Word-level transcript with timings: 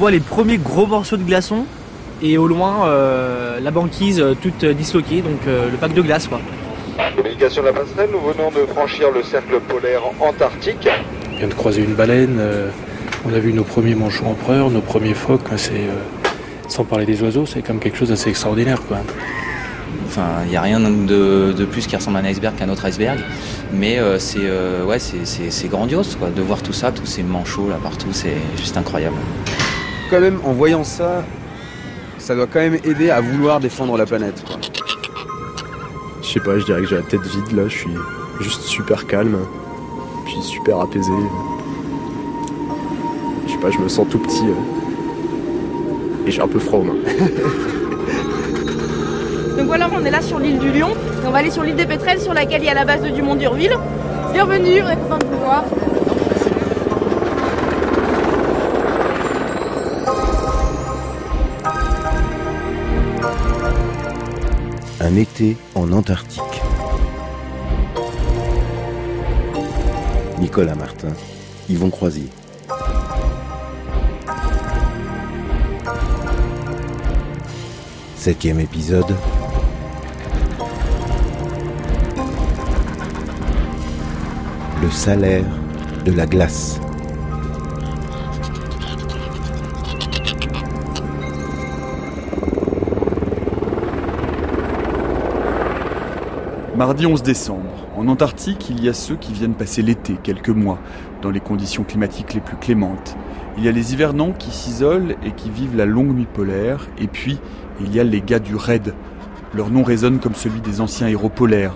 voit 0.00 0.10
les 0.10 0.20
premiers 0.20 0.56
gros 0.56 0.86
morceaux 0.86 1.18
de 1.18 1.24
glaçons 1.24 1.66
et 2.22 2.38
au 2.38 2.46
loin 2.46 2.88
la 3.62 3.70
banquise 3.70 4.24
toute 4.40 4.64
disloquée, 4.64 5.20
donc 5.20 5.40
le 5.46 5.76
pack 5.76 5.92
de 5.92 6.00
glace 6.00 6.26
quoi. 6.26 6.40
Communication 7.14 7.60
de 7.60 7.66
la 7.66 7.74
passerelle, 7.74 8.08
nous 8.10 8.20
venons 8.20 8.50
de 8.50 8.64
franchir 8.66 9.10
le 9.10 9.22
cercle 9.22 9.60
polaire 9.60 10.00
antarctique. 10.20 10.88
On 11.34 11.36
vient 11.36 11.48
de 11.48 11.54
croiser 11.54 11.82
une 11.82 11.92
baleine, 11.94 12.40
on 13.26 13.34
a 13.34 13.38
vu 13.38 13.52
nos 13.52 13.62
premiers 13.62 13.94
manchots 13.94 14.24
empereurs, 14.24 14.70
nos 14.70 14.80
premiers 14.80 15.12
phoques, 15.12 15.48
c'est 15.56 15.88
sans 16.66 16.84
parler 16.84 17.04
des 17.04 17.22
oiseaux, 17.22 17.44
c'est 17.44 17.60
quand 17.60 17.74
même 17.74 17.82
quelque 17.82 17.98
chose 17.98 18.08
d'assez 18.08 18.30
extraordinaire. 18.30 18.80
Quoi. 18.88 18.98
Enfin, 20.06 20.28
il 20.44 20.50
n'y 20.50 20.56
a 20.56 20.62
rien 20.62 20.80
de, 20.80 21.64
plus 21.70 21.86
qui 21.86 21.94
ressemble 21.94 22.16
à 22.16 22.20
un 22.20 22.24
iceberg 22.24 22.56
qu'un 22.56 22.68
autre 22.70 22.86
iceberg. 22.86 23.20
Mais 23.72 23.98
euh, 23.98 24.18
c'est 24.18 24.38
euh, 24.40 24.84
ouais, 24.84 24.98
c'est 24.98 25.68
grandiose 25.68 26.16
quoi, 26.18 26.30
de 26.30 26.42
voir 26.42 26.62
tout 26.62 26.72
ça, 26.72 26.90
tous 26.90 27.06
ces 27.06 27.22
manchots 27.22 27.68
là 27.68 27.78
partout, 27.82 28.08
c'est 28.12 28.36
juste 28.56 28.76
incroyable. 28.76 29.16
Quand 30.10 30.20
même, 30.20 30.40
en 30.44 30.52
voyant 30.52 30.82
ça, 30.82 31.22
ça 32.18 32.34
doit 32.34 32.46
quand 32.46 32.58
même 32.58 32.78
aider 32.84 33.10
à 33.10 33.20
vouloir 33.20 33.60
défendre 33.60 33.96
la 33.96 34.06
planète. 34.06 34.42
Je 36.22 36.28
sais 36.28 36.40
pas, 36.40 36.58
je 36.58 36.64
dirais 36.64 36.82
que 36.82 36.88
j'ai 36.88 36.96
la 36.96 37.02
tête 37.02 37.22
vide 37.22 37.52
là, 37.52 37.68
je 37.68 37.76
suis 37.76 37.94
juste 38.40 38.62
super 38.62 39.06
calme, 39.06 39.38
puis 40.24 40.42
super 40.42 40.80
apaisé. 40.80 41.12
Je 43.46 43.52
sais 43.52 43.58
pas, 43.58 43.70
je 43.70 43.78
me 43.78 43.88
sens 43.88 44.06
tout 44.10 44.18
petit. 44.18 44.46
Euh 44.46 44.80
et 46.26 46.30
j'ai 46.30 46.42
un 46.42 46.48
peu 46.48 46.58
froid 46.58 46.80
aux 46.80 46.84
mains. 46.84 46.94
Donc 49.56 49.66
voilà, 49.66 49.88
on 49.94 50.04
est 50.04 50.10
là 50.10 50.20
sur 50.22 50.38
l'île 50.38 50.58
du 50.58 50.70
Lion. 50.70 50.90
Et 50.90 51.26
on 51.26 51.30
va 51.30 51.38
aller 51.38 51.50
sur 51.50 51.62
l'île 51.62 51.76
des 51.76 51.86
Pétrels 51.86 52.20
sur 52.20 52.34
laquelle 52.34 52.62
il 52.62 52.66
y 52.66 52.70
a 52.70 52.74
la 52.74 52.84
base 52.84 53.02
de 53.02 53.08
Dumont 53.08 53.34
d'Urville. 53.34 53.76
Bienvenue, 54.32 54.82
on 54.82 54.88
est 54.88 54.96
content 54.96 55.18
de 55.18 55.26
vous 55.26 55.44
voir. 55.44 55.64
Un 65.10 65.16
été 65.16 65.56
en 65.74 65.90
Antarctique. 65.90 66.40
Nicolas 70.38 70.76
Martin, 70.76 71.08
Yvon 71.68 71.90
Croisier. 71.90 72.28
Septième 78.14 78.60
épisode. 78.60 79.12
Le 84.80 84.90
salaire 84.92 85.44
de 86.04 86.12
la 86.12 86.26
glace. 86.26 86.80
Mardi 96.80 97.04
11 97.04 97.22
décembre. 97.22 97.86
En 97.94 98.08
Antarctique, 98.08 98.70
il 98.70 98.82
y 98.82 98.88
a 98.88 98.94
ceux 98.94 99.16
qui 99.16 99.34
viennent 99.34 99.52
passer 99.52 99.82
l'été, 99.82 100.16
quelques 100.22 100.48
mois, 100.48 100.78
dans 101.20 101.28
les 101.28 101.38
conditions 101.38 101.84
climatiques 101.84 102.32
les 102.32 102.40
plus 102.40 102.56
clémentes. 102.56 103.18
Il 103.58 103.64
y 103.66 103.68
a 103.68 103.70
les 103.70 103.92
hivernants 103.92 104.32
qui 104.32 104.50
s'isolent 104.50 105.14
et 105.22 105.32
qui 105.32 105.50
vivent 105.50 105.76
la 105.76 105.84
longue 105.84 106.14
nuit 106.14 106.26
polaire, 106.32 106.88
et 106.96 107.06
puis 107.06 107.38
il 107.82 107.94
y 107.94 108.00
a 108.00 108.02
les 108.02 108.22
gars 108.22 108.38
du 108.38 108.56
raid. 108.56 108.94
Leur 109.54 109.68
nom 109.68 109.82
résonne 109.82 110.20
comme 110.20 110.34
celui 110.34 110.62
des 110.62 110.80
anciens 110.80 111.08
héros 111.08 111.28
polaires. 111.28 111.74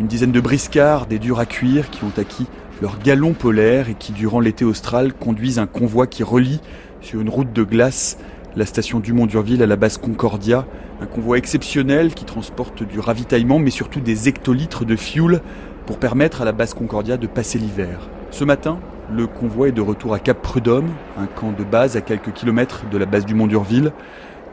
Une 0.00 0.06
dizaine 0.06 0.32
de 0.32 0.40
briscards, 0.40 1.06
des 1.06 1.18
durs 1.18 1.40
à 1.40 1.46
cuire, 1.46 1.88
qui 1.88 2.04
ont 2.04 2.12
acquis 2.18 2.46
leur 2.82 2.98
galon 2.98 3.32
polaire 3.32 3.88
et 3.88 3.94
qui, 3.94 4.12
durant 4.12 4.40
l'été 4.40 4.66
austral, 4.66 5.14
conduisent 5.14 5.60
un 5.60 5.66
convoi 5.66 6.06
qui 6.06 6.24
relie, 6.24 6.60
sur 7.00 7.22
une 7.22 7.30
route 7.30 7.54
de 7.54 7.62
glace, 7.62 8.18
la 8.54 8.66
station 8.66 9.00
Dumont 9.00 9.24
d'Urville 9.24 9.62
à 9.62 9.66
la 9.66 9.76
base 9.76 9.96
Concordia. 9.96 10.66
Un 11.02 11.06
convoi 11.06 11.36
exceptionnel 11.36 12.14
qui 12.14 12.24
transporte 12.24 12.84
du 12.84 13.00
ravitaillement, 13.00 13.58
mais 13.58 13.70
surtout 13.70 13.98
des 13.98 14.28
hectolitres 14.28 14.84
de 14.84 14.94
fuel 14.94 15.40
pour 15.84 15.98
permettre 15.98 16.42
à 16.42 16.44
la 16.44 16.52
base 16.52 16.74
Concordia 16.74 17.16
de 17.16 17.26
passer 17.26 17.58
l'hiver. 17.58 18.08
Ce 18.30 18.44
matin, 18.44 18.78
le 19.12 19.26
convoi 19.26 19.66
est 19.66 19.72
de 19.72 19.80
retour 19.80 20.14
à 20.14 20.20
Cap 20.20 20.40
Prud'homme, 20.40 20.90
un 21.18 21.26
camp 21.26 21.50
de 21.50 21.64
base 21.64 21.96
à 21.96 22.02
quelques 22.02 22.32
kilomètres 22.32 22.84
de 22.88 22.96
la 22.98 23.06
base 23.06 23.26
Dumont 23.26 23.48
d'Urville. 23.48 23.90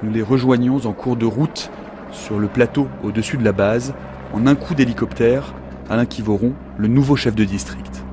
Nous 0.01 0.11
les 0.11 0.23
rejoignons 0.23 0.87
en 0.87 0.91
cours 0.91 1.17
de 1.17 1.27
route 1.27 1.69
sur 2.11 2.39
le 2.39 2.47
plateau 2.47 2.87
au-dessus 3.03 3.37
de 3.37 3.45
la 3.45 3.51
base, 3.51 3.93
en 4.33 4.47
un 4.47 4.55
coup 4.55 4.73
d'hélicoptère, 4.73 5.53
Alain 5.87 6.07
Kivoron, 6.07 6.53
le 6.79 6.87
nouveau 6.87 7.15
chef 7.15 7.35
de 7.35 7.43
district. 7.43 8.03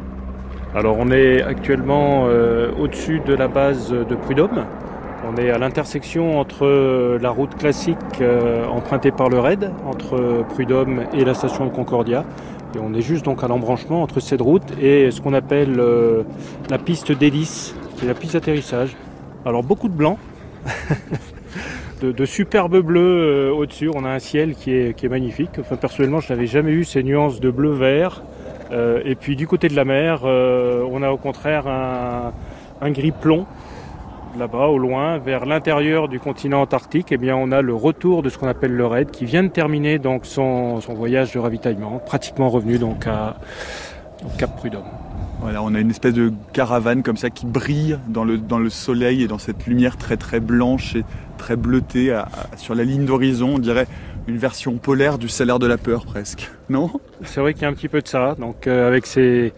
Alors 0.75 0.99
on 0.99 1.11
est 1.11 1.41
actuellement 1.41 2.27
euh, 2.29 2.71
au-dessus 2.79 3.23
de 3.27 3.33
la 3.33 3.49
base 3.49 3.93
de 3.93 4.15
Prud'homme. 4.15 4.67
On 5.29 5.37
est 5.37 5.51
à 5.51 5.59
l'intersection 5.59 6.39
entre 6.39 6.67
euh, 6.67 7.19
la 7.21 7.31
route 7.31 7.55
classique 7.57 7.97
euh, 8.21 8.67
empruntée 8.67 9.11
par 9.11 9.29
le 9.29 9.39
RAID, 9.39 9.71
entre 9.87 10.45
Prud'homme 10.51 11.05
et 11.13 11.25
la 11.25 11.35
station 11.35 11.67
de 11.67 11.71
Concordia. 11.71 12.25
Et 12.75 12.79
on 12.79 12.95
est 12.95 13.03
juste 13.03 13.25
donc 13.25 13.43
à 13.43 13.49
l'embranchement 13.49 14.03
entre 14.03 14.21
cette 14.21 14.41
route 14.41 14.71
et 14.81 15.11
ce 15.11 15.21
qu'on 15.21 15.35
appelle 15.35 15.81
la 16.69 16.79
piste 16.79 17.11
d'hélice, 17.13 17.75
qui 17.97 18.05
est 18.05 18.09
la 18.09 18.15
piste 18.15 18.35
d'atterrissage. 18.35 18.97
Alors 19.47 19.63
beaucoup 19.63 19.89
de 19.89 19.95
blanc. 19.95 20.19
de, 22.03 22.25
superbes 22.25 22.79
bleus 22.79 23.01
euh, 23.01 23.53
au-dessus. 23.53 23.91
On 23.95 24.05
a 24.05 24.11
un 24.11 24.19
ciel 24.19 24.55
qui 24.55 24.73
est, 24.73 25.09
magnifique. 25.09 25.51
Enfin, 25.59 25.77
personnellement, 25.77 26.21
je 26.21 26.33
n'avais 26.33 26.47
jamais 26.47 26.73
eu 26.73 26.85
ces 26.85 27.03
nuances 27.03 27.41
de 27.41 27.51
bleu-vert. 27.51 28.23
Euh, 28.73 29.01
et 29.05 29.15
puis 29.15 29.37
du 29.37 29.47
côté 29.47 29.69
de 29.69 29.77
la 29.77 29.85
mer, 29.85 30.23
euh, 30.25 30.85
on 30.91 31.03
a 31.03 31.11
au 31.11 31.17
contraire 31.17 31.67
un, 31.69 32.91
gris 32.91 33.13
plomb. 33.13 33.47
Là-bas, 34.39 34.67
au 34.67 34.79
loin, 34.79 35.17
vers 35.17 35.47
l'intérieur 35.47 36.09
du 36.09 36.21
continent 36.21 36.61
antarctique, 36.61 37.07
eh 37.11 37.17
bien, 37.17 37.35
on 37.37 37.53
a 37.53 37.63
le 37.63 37.75
retour 37.75 38.23
de 38.23 38.29
ce 38.29 38.37
qu'on 38.37 38.49
appelle 38.49 38.73
le 38.73 38.87
raid, 38.87 39.11
qui 39.11 39.25
vient 39.25 39.43
de 39.43 39.49
terminer 39.49 39.99
donc 39.99 40.27
son, 40.27 40.79
voyage 40.89 41.33
de 41.33 41.39
ravitaillement, 41.39 42.01
pratiquement 42.05 42.51
revenu 42.51 42.79
donc 42.79 43.07
à, 43.07 43.37
au 44.25 44.37
Cap 44.37 44.55
Prud'homme. 44.57 44.85
Voilà, 45.41 45.63
on 45.63 45.75
a 45.75 45.81
une 45.81 45.91
espèce 45.91 46.13
de 46.13 46.33
caravane 46.53 47.03
comme 47.03 47.17
ça 47.17 47.31
qui 47.31 47.47
brille 47.47 47.99
dans 48.09 48.25
le, 48.25 48.37
dans 48.37 48.59
le 48.59 48.69
soleil 48.69 49.23
et 49.23 49.29
dans 49.29 49.39
cette 49.39 49.67
lumière 49.67 49.97
très 49.97 50.17
très 50.17 50.41
blanche 50.41 50.97
et 50.97 51.05
très 51.39 51.57
bleutée 51.57 52.19
sur 52.57 52.75
la 52.75 52.85
ligne 52.85 53.05
d'horizon. 53.05 53.55
On 53.55 53.59
dirait 53.59 53.87
une 54.27 54.39
version 54.39 54.77
polaire 54.77 55.19
du 55.19 55.29
salaire 55.29 55.59
de 55.59 55.67
la 55.67 55.79
peur 55.79 56.05
presque, 56.05 56.51
non? 56.69 56.91
C'est 57.23 57.41
vrai 57.41 57.55
qu'il 57.55 57.63
y 57.63 57.65
a 57.67 57.69
un 57.69 57.75
petit 57.75 57.89
peu 57.89 58.01
de 58.01 58.09
ça. 58.09 58.35
Donc 58.39 58.67
euh, 58.67 58.89
avec 58.89 59.07
ces, 59.07 59.53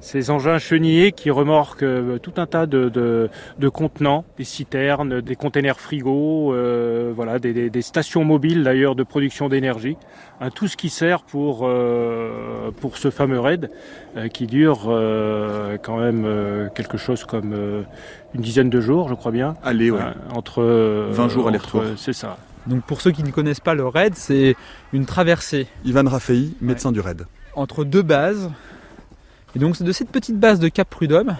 ces 0.00 0.30
engins 0.30 0.58
chenillés 0.58 1.12
qui 1.12 1.30
remorquent 1.30 1.82
euh, 1.82 2.18
tout 2.18 2.32
un 2.38 2.46
tas 2.46 2.66
de, 2.66 2.88
de, 2.88 3.68
contenants, 3.68 4.24
des 4.38 4.44
citernes, 4.44 5.20
des 5.20 5.36
containers 5.36 5.78
frigos, 5.78 6.52
euh, 6.52 7.12
voilà, 7.14 7.38
des, 7.38 7.70
des, 7.70 7.82
stations 7.82 8.24
mobiles 8.24 8.64
d'ailleurs 8.64 8.94
de 8.94 9.02
production 9.02 9.48
d'énergie, 9.48 9.96
hein, 10.40 10.50
tout 10.50 10.68
ce 10.68 10.76
qui 10.76 10.88
sert 10.88 11.22
pour 11.22 11.60
euh, 11.64 12.70
pour 12.80 12.96
ce 12.96 13.10
fameux 13.10 13.40
raid 13.40 13.70
qui 14.32 14.46
dure 14.46 14.86
quand 15.82 15.98
même 15.98 16.68
quelque 16.74 16.98
chose 16.98 17.24
comme 17.24 17.54
une 18.34 18.40
dizaine 18.40 18.68
de 18.68 18.80
jours, 18.80 19.08
je 19.08 19.14
crois 19.14 19.30
bien. 19.30 19.54
Allez, 19.62 19.92
ouais. 19.92 20.00
entre 20.34 20.62
20 21.10 21.28
jours 21.28 21.46
aller-retour. 21.46 21.84
C'est 21.96 22.12
ça. 22.12 22.36
Donc 22.66 22.82
pour 22.82 23.00
ceux 23.00 23.12
qui 23.12 23.22
ne 23.22 23.30
connaissent 23.30 23.60
pas 23.60 23.74
le 23.74 23.86
raid, 23.86 24.14
c'est 24.16 24.56
une 24.92 25.06
traversée. 25.06 25.68
Ivan 25.84 26.08
Rafei, 26.08 26.50
médecin 26.60 26.90
du 26.90 26.98
raid. 26.98 27.26
Entre 27.54 27.84
deux 27.84 28.02
bases 28.02 28.50
et 29.54 29.58
donc 29.58 29.82
de 29.82 29.92
cette 29.92 30.10
petite 30.10 30.38
base 30.38 30.60
de 30.60 30.68
Cap 30.68 30.88
Prud'homme 30.88 31.36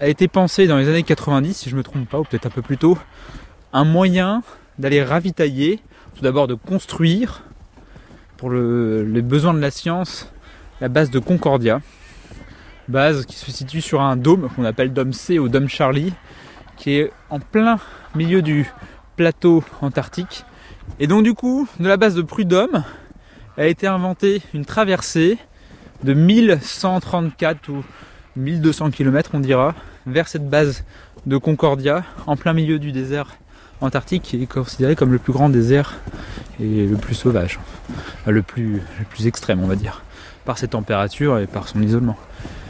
a 0.00 0.08
été 0.08 0.28
pensé 0.28 0.66
dans 0.66 0.76
les 0.76 0.88
années 0.88 1.02
90, 1.02 1.54
si 1.54 1.70
je 1.70 1.74
ne 1.74 1.78
me 1.78 1.82
trompe 1.82 2.08
pas, 2.08 2.18
ou 2.18 2.24
peut-être 2.24 2.46
un 2.46 2.50
peu 2.50 2.62
plus 2.62 2.78
tôt, 2.78 2.98
un 3.72 3.84
moyen 3.84 4.42
d'aller 4.78 5.02
ravitailler, 5.02 5.80
tout 6.14 6.22
d'abord 6.22 6.46
de 6.46 6.54
construire, 6.54 7.42
pour 8.36 8.50
les 8.50 9.22
besoins 9.22 9.54
de 9.54 9.58
la 9.58 9.70
science, 9.70 10.32
la 10.80 10.88
base 10.88 11.10
de 11.10 11.18
Concordia. 11.18 11.80
Base 12.86 13.26
qui 13.26 13.36
se 13.36 13.50
situe 13.50 13.80
sur 13.80 14.00
un 14.00 14.16
dôme 14.16 14.48
qu'on 14.54 14.64
appelle 14.64 14.92
dôme 14.92 15.12
C 15.12 15.38
ou 15.38 15.48
dôme 15.48 15.68
Charlie, 15.68 16.14
qui 16.76 16.92
est 16.92 17.12
en 17.28 17.40
plein 17.40 17.78
milieu 18.14 18.40
du 18.40 18.70
plateau 19.16 19.64
antarctique. 19.82 20.44
Et 21.00 21.06
donc 21.06 21.24
du 21.24 21.34
coup, 21.34 21.68
de 21.80 21.88
la 21.88 21.96
base 21.96 22.14
de 22.14 22.22
Prud'homme 22.22 22.84
a 23.56 23.66
été 23.66 23.88
inventée 23.88 24.40
une 24.54 24.64
traversée 24.64 25.38
de 26.04 26.14
1134 26.14 27.68
ou 27.70 27.84
1200 28.36 28.90
km 28.90 29.30
on 29.34 29.40
dira 29.40 29.74
vers 30.06 30.28
cette 30.28 30.48
base 30.48 30.84
de 31.26 31.36
Concordia 31.36 32.04
en 32.26 32.36
plein 32.36 32.52
milieu 32.52 32.78
du 32.78 32.92
désert 32.92 33.36
antarctique 33.80 34.22
qui 34.22 34.42
est 34.42 34.46
considéré 34.46 34.96
comme 34.96 35.12
le 35.12 35.18
plus 35.18 35.32
grand 35.32 35.48
désert 35.48 35.98
et 36.60 36.86
le 36.86 36.96
plus 36.96 37.14
sauvage, 37.14 37.60
le 38.26 38.42
plus, 38.42 38.74
le 38.98 39.04
plus 39.08 39.26
extrême 39.26 39.60
on 39.62 39.66
va 39.66 39.76
dire, 39.76 40.02
par 40.44 40.58
ses 40.58 40.68
températures 40.68 41.38
et 41.38 41.46
par 41.46 41.68
son 41.68 41.82
isolement. 41.82 42.16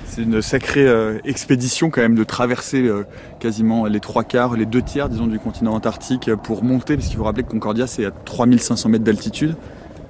C'est 0.06 0.22
une 0.22 0.42
sacrée 0.42 0.86
euh, 0.86 1.18
expédition 1.24 1.90
quand 1.90 2.00
même 2.00 2.14
de 2.14 2.24
traverser 2.24 2.82
euh, 2.82 3.04
quasiment 3.40 3.86
les 3.86 4.00
trois 4.00 4.24
quarts, 4.24 4.56
les 4.56 4.66
deux 4.66 4.82
tiers 4.82 5.08
disons 5.08 5.26
du 5.26 5.38
continent 5.38 5.74
antarctique 5.74 6.34
pour 6.42 6.64
monter, 6.64 6.96
parce 6.96 7.08
qu'il 7.08 7.16
faut 7.16 7.24
rappeler 7.24 7.44
que 7.44 7.50
Concordia 7.50 7.86
c'est 7.86 8.04
à 8.04 8.10
3500 8.10 8.88
mètres 8.88 9.04
d'altitude. 9.04 9.54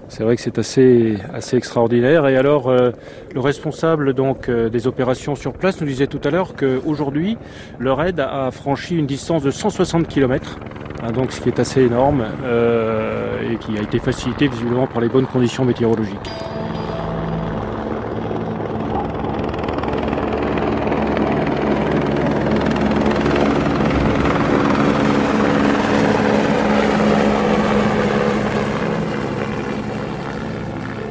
C'est 0.09 0.25
vrai 0.25 0.37
que 0.37 0.43
c'est 0.43 0.59
assez, 0.59 1.19
assez 1.33 1.57
extraordinaire. 1.57 2.27
Et 2.27 2.37
alors, 2.37 2.69
euh, 2.69 2.93
le 3.35 3.41
responsable 3.41 4.15
donc 4.15 4.49
euh, 4.49 4.71
des 4.71 4.87
opérations 4.87 5.35
sur 5.35 5.53
place 5.53 5.81
nous 5.81 5.87
disait 5.87 6.07
tout 6.07 6.21
à 6.25 6.31
l'heure 6.31 6.55
qu'aujourd'hui, 6.57 7.37
le 7.79 7.93
raid 7.93 8.19
a 8.19 8.51
franchi 8.51 8.97
une 8.97 9.07
distance 9.07 9.43
de 9.43 9.51
160 9.51 10.09
km, 10.09 10.59
hein, 11.03 11.13
donc 11.13 11.33
ce 11.33 11.41
qui 11.41 11.51
est 11.51 11.61
assez 11.61 11.83
énorme 11.83 12.25
euh, 12.45 13.53
et 13.53 13.57
qui 13.57 13.77
a 13.79 13.83
été 13.83 13.99
facilité 13.99 14.49
visiblement 14.49 14.87
par 14.87 15.03
les 15.03 15.09
bonnes 15.09 15.27
conditions 15.27 15.65
météorologiques. 15.65 16.31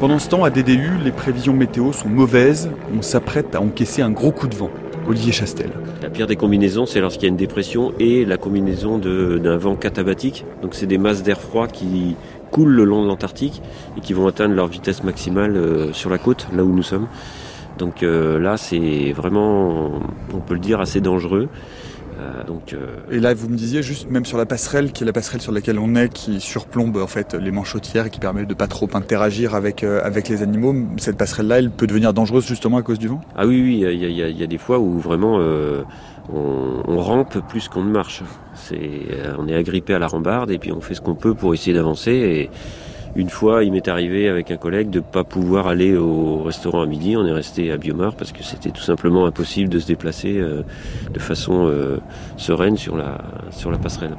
Pendant 0.07 0.19
ce 0.19 0.30
temps, 0.30 0.45
à 0.45 0.50
DDU, 0.50 0.92
les 1.04 1.12
prévisions 1.12 1.51
météo 1.51 1.92
sont 1.92 2.07
mauvaises. 2.07 2.69
On 2.98 3.01
s'apprête 3.01 3.56
à 3.56 3.62
encaisser 3.62 4.01
un 4.01 4.09
gros 4.09 4.31
coup 4.31 4.48
de 4.48 4.56
vent. 4.56 4.69
Olivier 5.06 5.33
Chastel. 5.33 5.69
La 6.01 6.09
pire 6.09 6.27
des 6.27 6.38
combinaisons, 6.38 6.86
c'est 6.86 7.01
lorsqu'il 7.01 7.24
y 7.24 7.25
a 7.25 7.27
une 7.27 7.36
dépression 7.36 7.92
et 8.00 8.24
la 8.24 8.38
combinaison 8.38 9.00
d'un 9.00 9.57
vent 9.57 9.75
katabatique. 9.75 10.45
Donc 10.62 10.75
c'est 10.75 10.86
des 10.86 10.98
masses 10.98 11.24
d'air 11.24 11.42
froid 11.42 11.68
qui 11.68 12.15
coulent 12.51 12.71
le 12.71 12.86
long 12.86 13.04
de 13.04 13.07
l'Antarctique 13.09 13.62
et 13.98 14.00
qui 14.00 14.13
vont 14.13 14.27
atteindre 14.27 14.56
leur 14.56 14.68
vitesse 14.68 15.04
maximale 15.04 15.57
euh, 15.57 15.92
sur 15.92 16.09
la 16.09 16.19
côte, 16.19 16.48
là 16.56 16.63
où 16.63 16.71
nous 16.71 16.83
sommes. 16.83 17.07
Donc 17.77 18.01
euh, 18.01 18.39
là, 18.39 18.56
c'est 18.56 19.12
vraiment, 19.12 19.92
on 20.33 20.39
peut 20.39 20.54
le 20.54 20.62
dire, 20.62 20.80
assez 20.80 21.01
dangereux. 21.01 21.50
Euh, 22.19 22.44
donc, 22.44 22.74
euh, 22.74 22.96
Et 23.12 23.19
là, 23.19 23.34
vous 23.34 23.48
me 23.48 23.56
disiez 23.56 23.84
juste, 23.84 24.10
même 24.10 24.25
sur 24.25 24.38
la 24.38 24.46
passerelle, 24.46 24.92
qui 24.92 25.04
est 25.04 25.06
la 25.06 25.14
passerelle 25.14 25.42
sur 25.42 25.52
laquelle 25.52 25.78
on 25.78 25.96
est, 25.96 26.10
qui 26.10 26.40
surplombe 26.40 26.98
en 26.98 27.08
fait 27.08 27.34
les 27.34 27.52
manchotières 27.52 28.08
et 28.08 28.10
qui 28.10 28.19
permet 28.19 28.46
de 28.46 28.54
pas 28.54 28.68
trop 28.68 28.90
interagir 28.94 29.54
avec, 29.56 29.84
euh, 29.84 30.02
avec 30.04 30.30
les 30.30 30.42
animaux, 30.42 30.75
cette 30.98 31.18
passerelle-là, 31.18 31.60
elle 31.60 31.69
peut 31.69 31.88
devenir 31.88 32.14
dangereuse 32.14 32.48
justement 32.48 32.78
à 32.78 32.81
cause 32.81 33.00
du 33.00 33.08
vent? 33.08 33.22
Ah 33.36 33.46
oui, 33.46 33.62
oui, 33.62 33.74
il 33.92 34.00
y 34.00 34.22
a, 34.22 34.30
y 34.30 34.44
y 34.44 34.48
des 34.48 34.58
fois 34.58 34.80
où 34.80 35.00
vraiment 35.00 35.38
on, 35.38 36.84
on 36.88 36.98
rampe 37.00 37.40
plus 37.48 37.68
qu'on 37.68 37.84
ne 37.84 37.92
marche. 37.92 38.24
C'est, 38.56 38.78
on 39.38 39.48
est 39.48 39.56
agrippé 39.56 39.94
à 39.94 40.00
la 40.00 40.08
rambarde 40.08 40.50
et 40.52 40.58
puis 40.58 40.72
on 40.72 40.81
fait 40.81 40.96
ce 40.96 41.02
qu'on 41.02 41.16
peut 41.16 41.36
pour 41.36 41.54
essayer 41.54 41.74
d'avancer. 41.74 42.12
Et 42.12 42.50
une 43.15 43.30
fois, 43.30 43.63
il 43.63 43.71
m'est 43.71 43.88
arrivé 43.88 44.30
avec 44.30 44.51
un 44.51 44.57
collègue 44.57 44.89
de 44.89 45.00
pas 45.00 45.24
pouvoir 45.24 45.68
aller 45.68 45.95
au 45.95 46.44
restaurant 46.44 46.81
à 46.81 46.86
midi. 46.86 47.15
On 47.18 47.25
est 47.25 47.31
resté 47.31 47.71
à 47.71 47.77
Biomar 47.77 48.15
parce 48.15 48.31
que 48.31 48.44
c'était 48.44 48.71
tout 48.71 48.81
simplement 48.81 49.25
impossible 49.25 49.69
de 49.69 49.80
se 49.80 49.88
déplacer 49.88 50.38
euh, 50.38 50.63
de 51.12 51.19
façon 51.19 51.68
euh, 51.68 51.98
sereine 52.38 52.77
sur 52.77 52.98
la, 52.98 53.18
sur 53.51 53.71
la 53.71 53.77
passerelle. 53.77 54.15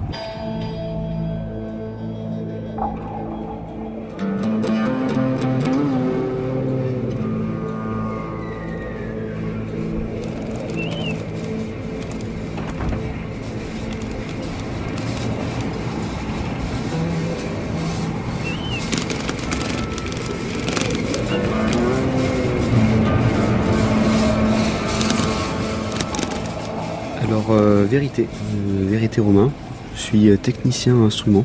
Vérité, 28.19 28.27
euh, 28.57 28.89
vérité 28.89 29.21
Romain. 29.21 29.51
Je 29.95 30.01
suis 30.01 30.29
euh, 30.29 30.37
technicien 30.37 30.97
instrument 30.97 31.45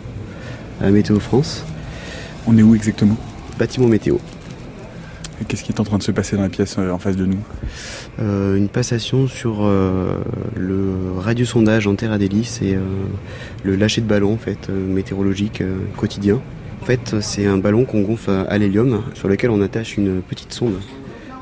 à 0.82 0.90
Météo 0.90 1.20
France. 1.20 1.66
On 2.48 2.58
est 2.58 2.64
où 2.64 2.76
exactement? 2.76 3.18
Bâtiment 3.58 3.88
météo. 3.88 4.18
Qu'est-ce 5.48 5.64
qui 5.64 5.72
est 5.72 5.80
en 5.80 5.84
train 5.84 5.98
de 5.98 6.04
se 6.04 6.12
passer 6.12 6.36
dans 6.36 6.44
la 6.44 6.50
pièce 6.50 6.76
euh, 6.78 6.92
en 6.92 7.00
face 7.00 7.16
de 7.16 7.26
nous? 7.26 7.40
Euh, 8.20 8.56
une 8.56 8.70
passation 8.70 9.28
sur 9.28 9.60
euh, 9.62 10.18
le 10.56 10.94
radiosondage 11.20 11.88
en 11.88 11.96
terre 11.96 12.12
Adélis 12.12 12.60
et 12.62 12.76
euh, 12.76 12.82
le 13.64 13.76
lâcher 13.76 14.02
de 14.02 14.08
ballon 14.08 14.34
en 14.34 14.38
fait, 14.38 14.70
météorologique 14.70 15.64
quotidien. 15.98 16.40
En 16.82 16.86
fait, 16.86 17.16
c'est 17.22 17.46
un 17.46 17.58
ballon 17.58 17.86
qu'on 17.86 18.02
gonfle 18.02 18.46
à 18.48 18.58
l'hélium 18.58 19.04
sur 19.14 19.28
lequel 19.30 19.52
on 19.52 19.62
attache 19.62 19.98
une 19.98 20.22
petite 20.22 20.54
sonde, 20.54 20.80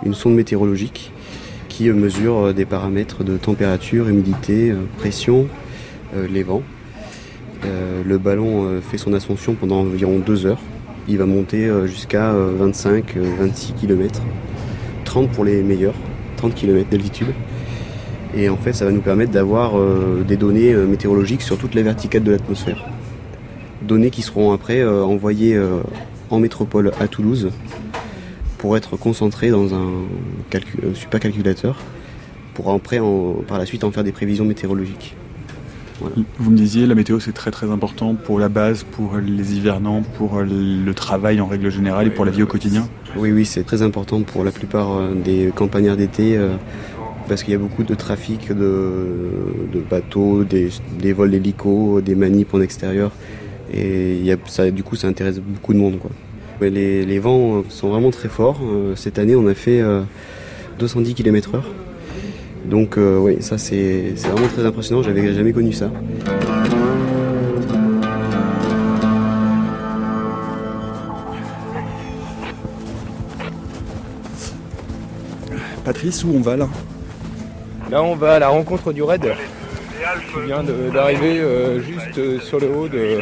une 0.06 0.14
sonde 0.14 0.36
météorologique 0.36 1.12
qui 1.72 1.90
euh, 1.90 1.94
mesure 1.94 2.38
euh, 2.38 2.54
des 2.54 2.66
paramètres 2.66 3.24
de 3.24 3.38
température, 3.38 4.10
humidité, 4.10 4.70
euh, 4.70 4.76
pression, 4.98 5.48
les 6.30 6.44
vents. 6.44 6.62
Le 7.64 8.18
ballon 8.18 8.82
fait 8.82 8.98
son 8.98 9.14
ascension 9.14 9.54
pendant 9.54 9.80
environ 9.80 10.20
deux 10.20 10.46
heures. 10.46 10.60
Il 11.08 11.20
va 11.20 11.26
monter 11.26 11.72
jusqu'à 11.86 12.34
25-26 12.34 13.76
km, 13.80 14.22
30 15.06 15.30
pour 15.30 15.46
les 15.46 15.64
meilleurs, 15.64 15.94
30 16.36 16.54
km 16.54 16.90
d'altitude. 16.90 17.34
Et 18.36 18.50
en 18.50 18.58
fait, 18.58 18.74
ça 18.74 18.84
va 18.84 18.92
nous 18.92 19.00
permettre 19.00 19.32
d'avoir 19.32 19.76
des 20.28 20.36
données 20.36 20.76
météorologiques 20.76 21.44
sur 21.44 21.58
toute 21.58 21.76
la 21.76 21.84
verticale 21.84 22.24
de 22.24 22.32
l'atmosphère. 22.32 22.84
Données 23.84 24.10
qui 24.10 24.22
seront 24.22 24.52
après 24.52 24.84
envoyées 24.84 25.58
en 26.30 26.40
métropole 26.40 26.92
à 27.00 27.08
Toulouse 27.08 27.52
pour 28.62 28.78
être 28.78 28.96
concentrées 28.96 29.50
dans 29.50 29.74
un, 29.74 29.90
calcul- 30.52 30.92
un 30.92 30.94
supercalculateur 30.94 31.76
pour 32.54 32.72
après, 32.72 33.00
en- 33.00 33.42
par 33.48 33.58
la 33.58 33.66
suite, 33.66 33.84
en 33.84 33.92
faire 33.92 34.04
des 34.04 34.12
prévisions 34.12 34.46
météorologiques. 34.46 35.16
Voilà. 36.00 36.16
Vous 36.40 36.52
me 36.52 36.58
disiez, 36.58 36.86
la 36.86 36.96
météo 36.96 37.20
c'est 37.20 37.32
très 37.32 37.52
très 37.52 37.70
important 37.70 38.16
pour 38.16 38.40
la 38.40 38.50
base, 38.50 38.84
pour 38.84 39.18
les 39.18 39.56
hivernants, 39.58 40.04
pour 40.18 40.38
euh, 40.38 40.46
le 40.88 40.94
travail 40.94 41.42
en 41.42 41.48
règle 41.48 41.70
générale 41.72 42.08
et 42.08 42.10
pour 42.12 42.26
la 42.26 42.32
vie 42.32 42.44
au 42.44 42.48
quotidien. 42.48 42.88
Oui, 43.16 43.32
oui, 43.32 43.46
c'est 43.46 43.64
très 43.64 43.82
important 43.82 44.22
pour 44.22 44.44
la 44.44 44.52
plupart 44.52 44.90
euh, 44.98 45.14
des 45.16 45.52
campagnards 45.56 45.98
d'été 45.98 46.38
euh, 46.38 46.56
parce 47.28 47.44
qu'il 47.44 47.54
y 47.54 47.56
a 47.56 47.60
beaucoup 47.60 47.84
de 47.84 47.94
trafic 47.96 48.52
de, 48.52 49.30
de 49.74 49.80
bateaux, 49.80 50.44
des, 50.44 50.70
des 51.00 51.14
vols 51.14 51.32
d'hélicos, 51.32 52.02
des 52.04 52.16
manips 52.16 52.54
en 52.54 52.62
extérieur. 52.62 53.12
Et 53.74 54.16
il 54.18 54.26
y 54.26 54.32
a, 54.32 54.38
ça, 54.48 54.70
du 54.72 54.84
coup, 54.84 54.96
ça 54.96 55.08
intéresse 55.08 55.40
beaucoup 55.40 55.74
de 55.74 55.80
monde. 55.80 55.98
Quoi. 56.00 56.12
Mais 56.62 56.70
les, 56.70 57.04
les 57.06 57.18
vents 57.20 57.58
euh, 57.58 57.62
sont 57.70 57.90
vraiment 57.90 58.12
très 58.12 58.30
forts. 58.30 58.60
Euh, 58.64 58.96
Cette 58.96 59.18
année, 59.18 59.36
on 59.36 59.48
a 59.48 59.56
fait 59.56 59.82
euh, 59.82 60.02
210 60.80 61.16
km/h. 61.16 61.60
Donc, 62.66 62.98
euh, 62.98 63.18
oui, 63.18 63.38
ça 63.42 63.58
c'est 63.58 64.14
vraiment 64.32 64.48
très 64.48 64.64
impressionnant. 64.66 65.02
J'avais 65.02 65.34
jamais 65.34 65.54
connu 65.54 65.74
ça. 65.74 65.90
Patrice, 75.84 76.24
où 76.24 76.32
on 76.36 76.42
va 76.42 76.56
là? 76.58 76.70
Là, 77.90 78.04
on 78.04 78.16
va 78.16 78.36
à 78.36 78.40
la 78.40 78.50
rencontre 78.50 78.94
du 78.94 79.04
raid 79.04 79.34
qui 80.34 80.46
vient 80.46 80.64
d'arriver 80.94 81.40
euh, 81.40 81.80
juste 81.82 82.18
euh, 82.18 82.40
sur 82.40 82.60
le 82.60 82.68
haut 82.70 82.88
de, 82.88 83.20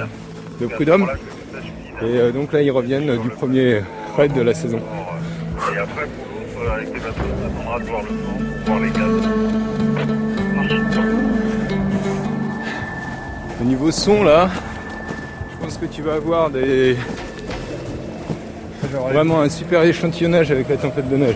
de 0.61 0.67
Prud'homme. 0.67 1.07
Et 2.01 2.17
euh, 2.17 2.31
donc 2.31 2.53
là, 2.53 2.61
ils 2.61 2.71
reviennent 2.71 3.17
du 3.21 3.29
premier 3.29 3.81
raid 4.15 4.33
de 4.33 4.41
la 4.41 4.53
saison. 4.53 4.79
Et 5.73 5.77
après, 5.77 6.07
pour 6.53 6.63
l'autre, 6.63 6.73
avec 6.73 6.93
les 6.93 6.99
bateaux, 6.99 7.21
on 7.41 7.45
attendra 7.45 7.79
de 7.79 7.83
voir 7.83 8.01
le 8.01 8.07
temps, 8.07 8.15
pour 8.65 8.73
voir 8.73 8.79
les 8.79 8.89
gaz. 8.91 9.29
Au 13.61 13.65
niveau 13.65 13.91
son, 13.91 14.23
là, 14.23 14.49
je 15.51 15.65
pense 15.65 15.77
que 15.77 15.85
tu 15.85 16.01
vas 16.01 16.13
avoir 16.13 16.49
des... 16.49 16.95
vraiment 19.09 19.41
un 19.41 19.49
super 19.49 19.83
échantillonnage 19.83 20.51
avec 20.51 20.69
la 20.69 20.77
tempête 20.77 21.09
de 21.09 21.17
neige. 21.17 21.35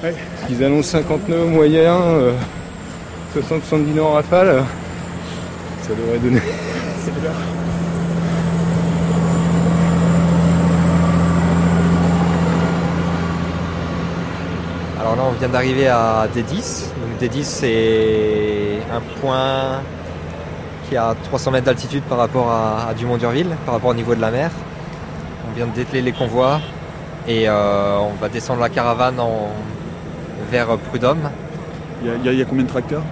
Parce 0.00 0.14
qu'ils 0.46 0.64
annoncent 0.64 0.98
50 0.98 1.28
nœuds 1.28 1.44
moyens, 1.44 2.00
euh, 2.02 2.32
60-70 3.36 3.94
nœuds 3.94 4.02
en 4.02 4.12
rafale. 4.12 4.64
Ça 5.82 5.90
devrait 5.90 6.18
donner. 6.18 6.40
On 15.28 15.32
vient 15.32 15.48
d'arriver 15.48 15.88
à 15.88 16.26
D10. 16.34 16.84
Donc 17.00 17.20
D10, 17.20 17.42
c'est 17.44 18.78
un 18.92 19.00
point 19.20 19.80
qui 20.88 20.94
est 20.94 20.98
à 20.98 21.14
300 21.24 21.50
mètres 21.50 21.66
d'altitude 21.66 22.02
par 22.04 22.18
rapport 22.18 22.50
à, 22.50 22.88
à 22.90 22.94
Dumont-Durville, 22.94 23.48
par 23.66 23.74
rapport 23.74 23.90
au 23.90 23.94
niveau 23.94 24.14
de 24.14 24.20
la 24.20 24.30
mer. 24.30 24.50
On 25.50 25.54
vient 25.54 25.66
de 25.66 25.72
dételer 25.72 26.02
les 26.02 26.12
convois 26.12 26.60
et 27.26 27.48
euh, 27.48 27.98
on 27.98 28.14
va 28.20 28.28
descendre 28.28 28.60
la 28.60 28.68
caravane 28.68 29.18
en- 29.20 29.48
vers 30.50 30.68
Prud'homme. 30.78 31.30
Il 32.02 32.24
y 32.24 32.28
a- 32.28 32.32
y, 32.32 32.40
y 32.40 32.44
combien 32.46 32.64
de 32.64 32.68
tracteurs? 32.70 33.02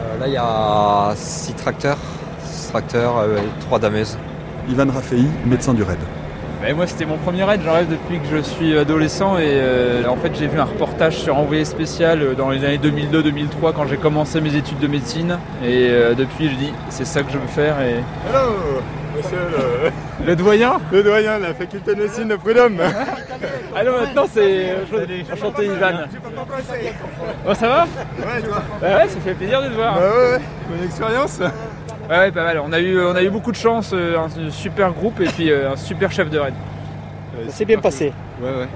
Euh, 0.00 0.18
là, 0.20 0.26
il 0.28 0.32
y 0.32 0.36
a 0.36 1.12
6 1.16 1.54
tracteurs, 1.54 1.98
6 2.44 2.68
tracteurs 2.70 3.18
euh, 3.18 3.38
et 3.38 3.60
3 3.60 3.78
dameuses. 3.78 4.16
Ivan 4.68 4.86
Rafei, 4.94 5.22
médecin 5.46 5.74
du 5.74 5.82
raid. 5.82 5.98
Ben, 6.60 6.74
moi 6.74 6.88
c'était 6.88 7.06
mon 7.06 7.18
premier 7.18 7.44
raid, 7.44 7.60
j'en 7.64 7.72
rêve 7.72 7.88
depuis 7.88 8.18
que 8.18 8.26
je 8.36 8.42
suis 8.42 8.76
adolescent 8.76 9.38
et 9.38 9.44
euh, 9.46 10.04
en 10.08 10.16
fait 10.16 10.32
j'ai 10.36 10.48
vu 10.48 10.58
un 10.58 10.64
reportage 10.64 11.16
sur 11.16 11.36
Envoyé 11.36 11.64
spécial 11.64 12.20
euh, 12.20 12.34
dans 12.34 12.50
les 12.50 12.64
années 12.64 12.78
2002-2003 12.78 13.72
quand 13.74 13.86
j'ai 13.86 13.96
commencé 13.96 14.40
mes 14.40 14.56
études 14.56 14.80
de 14.80 14.88
médecine 14.88 15.38
et 15.62 15.88
euh, 15.90 16.14
depuis 16.14 16.48
je 16.50 16.56
dis 16.56 16.72
c'est 16.88 17.04
ça 17.04 17.22
que 17.22 17.30
je 17.30 17.38
veux 17.38 17.46
faire 17.46 17.80
et 17.80 17.92
Hello 18.28 18.82
Monsieur 19.16 19.38
le... 19.38 19.90
Le 20.26 20.34
doyen 20.34 20.80
Le 20.92 21.02
doyen 21.04 21.38
de 21.38 21.44
la 21.44 21.54
faculté 21.54 21.94
de 21.94 22.02
médecine 22.02 22.26
de 22.26 22.34
Prud'homme. 22.36 22.80
Alors 23.76 24.00
maintenant 24.00 24.24
c'est 24.32 24.74
enchanté 25.32 25.66
Ivan. 25.66 26.06
Bon 27.46 27.54
ça 27.54 27.68
va? 27.68 27.82
Ouais, 27.84 28.42
toi 28.42 28.62
Bah 28.80 28.86
ouais, 28.96 29.08
ça 29.08 29.20
fait 29.24 29.34
plaisir 29.34 29.62
de 29.62 29.68
te 29.68 29.74
voir. 29.74 29.94
Bah 29.94 30.00
ouais, 30.00 30.32
ouais. 30.32 30.40
Bonne 30.68 30.84
expérience 30.84 31.38
Ouais, 32.08 32.18
ouais, 32.18 32.30
pas 32.30 32.44
mal. 32.44 32.60
On 32.64 32.72
a 32.72 32.80
eu, 32.80 32.98
on 33.00 33.14
a 33.14 33.22
eu 33.22 33.28
beaucoup 33.28 33.52
de 33.52 33.56
chance, 33.56 33.90
euh, 33.92 34.16
un 34.18 34.50
super 34.50 34.92
groupe 34.92 35.20
et 35.20 35.26
puis 35.26 35.50
euh, 35.50 35.72
un 35.72 35.76
super 35.76 36.10
chef 36.10 36.30
de 36.30 36.38
raid. 36.38 36.54
Ça 37.46 37.52
s'est 37.52 37.64
bien 37.66 37.78
passé. 37.78 38.12
Ouais, 38.42 38.48
ouais. 38.48 38.68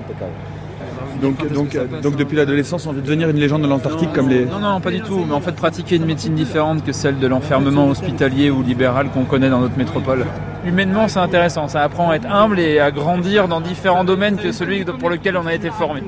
Donc, 1.21 1.53
donc, 1.53 1.75
euh, 1.75 1.87
donc 2.03 2.17
depuis 2.17 2.37
l'adolescence, 2.37 2.87
on 2.87 2.93
veut 2.93 3.01
devenir 3.01 3.31
une 3.31 3.39
légende 3.39 3.63
de 3.63 3.69
l'Antarctique 3.69 4.13
comme 4.13 4.29
les. 4.29 4.45
Non, 4.45 4.59
non, 4.59 4.81
pas 4.81 4.91
du 4.91 5.01
tout. 5.01 5.25
Mais 5.27 5.35
en 5.35 5.41
fait, 5.41 5.53
pratiquer 5.53 5.97
une 5.97 6.05
médecine 6.05 6.35
différente 6.35 6.85
que 6.85 6.93
celle 6.93 7.19
de 7.19 7.27
l'enfermement 7.27 7.89
hospitalier 7.89 8.51
ou 8.51 8.63
libéral 8.63 9.09
qu'on 9.09 9.25
connaît 9.25 9.49
dans 9.49 9.61
notre 9.61 9.79
métropole. 9.79 10.27
Humainement, 10.67 11.09
c'est 11.09 11.21
intéressant. 11.21 11.69
Ça 11.69 11.83
apprend 11.83 12.11
à 12.11 12.17
être 12.17 12.31
humble 12.31 12.61
et 12.61 12.81
à 12.81 12.91
grandir 12.91 13.49
dans 13.49 13.61
différents 13.61 14.05
domaines 14.05 14.37
que 14.37 14.53
celui 14.53 14.85
pour 14.85 15.09
lequel 15.09 15.37
on 15.37 15.47
a 15.47 15.55
été 15.55 15.71
formé. 15.71 16.03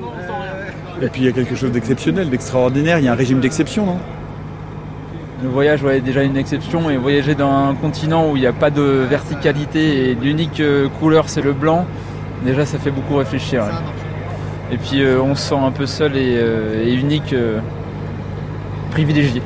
Et 1.01 1.07
puis 1.07 1.21
il 1.21 1.25
y 1.25 1.29
a 1.29 1.33
quelque 1.33 1.55
chose 1.55 1.71
d'exceptionnel, 1.71 2.29
d'extraordinaire. 2.29 2.99
Il 2.99 3.05
y 3.05 3.07
a 3.07 3.11
un 3.11 3.15
régime 3.15 3.39
d'exception, 3.39 3.85
non? 3.85 3.99
Le 5.43 5.49
voyage 5.49 5.83
ouais, 5.83 5.97
est 5.97 6.01
déjà 6.01 6.23
une 6.23 6.37
exception 6.37 6.89
et 6.89 6.97
voyager 6.97 7.35
dans 7.35 7.51
un 7.51 7.75
continent 7.75 8.31
où 8.31 8.37
il 8.37 8.39
n'y 8.39 8.47
a 8.47 8.53
pas 8.53 8.69
de 8.69 8.81
verticalité 8.81 10.09
et 10.09 10.15
l'unique 10.15 10.59
euh, 10.61 10.87
couleur 10.99 11.27
c'est 11.27 11.41
le 11.41 11.53
blanc, 11.53 11.85
déjà 12.45 12.65
ça 12.65 12.77
fait 12.79 12.91
beaucoup 12.91 13.17
réfléchir. 13.17 13.63
ouais. 13.63 13.69
Et 14.71 14.77
puis 14.77 15.03
euh, 15.03 15.21
on 15.21 15.35
se 15.35 15.49
sent 15.49 15.55
un 15.55 15.71
peu 15.71 15.85
seul 15.85 16.15
et, 16.15 16.37
euh, 16.37 16.85
et 16.85 16.93
unique, 16.93 17.33
euh, 17.33 17.59
privilégié. 18.91 19.41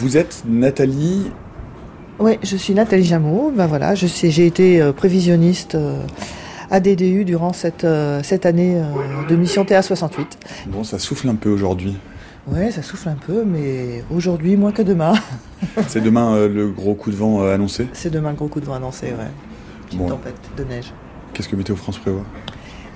Vous 0.00 0.16
êtes 0.16 0.44
Nathalie. 0.48 1.30
Oui, 2.18 2.38
je 2.42 2.56
suis 2.56 2.72
Nathalie 2.74 3.04
Jameau. 3.04 3.52
Ben 3.54 3.66
voilà, 3.66 3.94
j'ai 3.94 4.46
été 4.46 4.80
euh, 4.80 4.92
prévisionniste 4.92 5.74
euh, 5.74 6.02
à 6.70 6.80
DDU 6.80 7.24
durant 7.26 7.52
cette, 7.52 7.84
euh, 7.84 8.22
cette 8.22 8.46
année 8.46 8.76
euh, 8.76 9.28
de 9.28 9.36
mission 9.36 9.64
TA68. 9.64 10.10
Bon, 10.68 10.84
ça 10.84 10.98
souffle 10.98 11.28
un 11.28 11.34
peu 11.34 11.50
aujourd'hui. 11.50 11.96
Oui, 12.48 12.72
ça 12.72 12.82
souffle 12.82 13.10
un 13.10 13.16
peu, 13.26 13.44
mais 13.44 14.02
aujourd'hui 14.10 14.56
moins 14.56 14.72
que 14.72 14.82
demain. 14.82 15.12
C'est 15.88 16.00
demain 16.00 16.32
euh, 16.34 16.48
le 16.48 16.68
gros 16.70 16.94
coup 16.94 17.10
de 17.10 17.16
vent 17.16 17.42
euh, 17.42 17.54
annoncé. 17.54 17.86
C'est 17.92 18.10
demain 18.10 18.30
le 18.30 18.36
gros 18.36 18.48
coup 18.48 18.60
de 18.60 18.64
vent 18.66 18.74
annoncé, 18.74 19.06
ouais. 19.08 19.12
Petite 19.86 19.98
Bon. 19.98 20.08
tempête 20.08 20.34
de 20.56 20.64
neige. 20.64 20.92
Qu'est-ce 21.34 21.48
que 21.48 21.56
Météo 21.56 21.76
France 21.76 21.98
prévoit? 21.98 22.24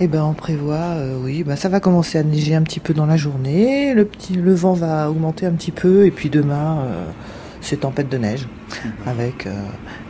Eh 0.01 0.09
ben, 0.09 0.23
on 0.25 0.33
prévoit, 0.35 0.75
euh, 0.97 1.17
oui, 1.23 1.45
ben, 1.45 1.55
ça 1.57 1.69
va 1.69 1.79
commencer 1.79 2.19
à 2.19 2.25
neiger 2.25 2.55
un 2.57 2.63
petit 2.63 2.81
peu 2.81 2.95
dans 2.95 3.07
la 3.07 3.17
journée. 3.17 3.95
Le 3.95 4.05
petit, 4.05 4.35
le 4.35 4.53
vent 4.53 4.73
va 4.73 5.09
augmenter 5.09 5.47
un 5.47 5.53
petit 5.53 5.71
peu, 5.71 6.05
et 6.05 6.11
puis 6.11 6.31
demain, 6.31 6.79
euh, 6.85 7.05
c'est 7.61 7.81
tempête 7.81 8.09
de 8.09 8.19
neige, 8.19 8.49
avec 9.07 9.47
euh, 9.47 9.53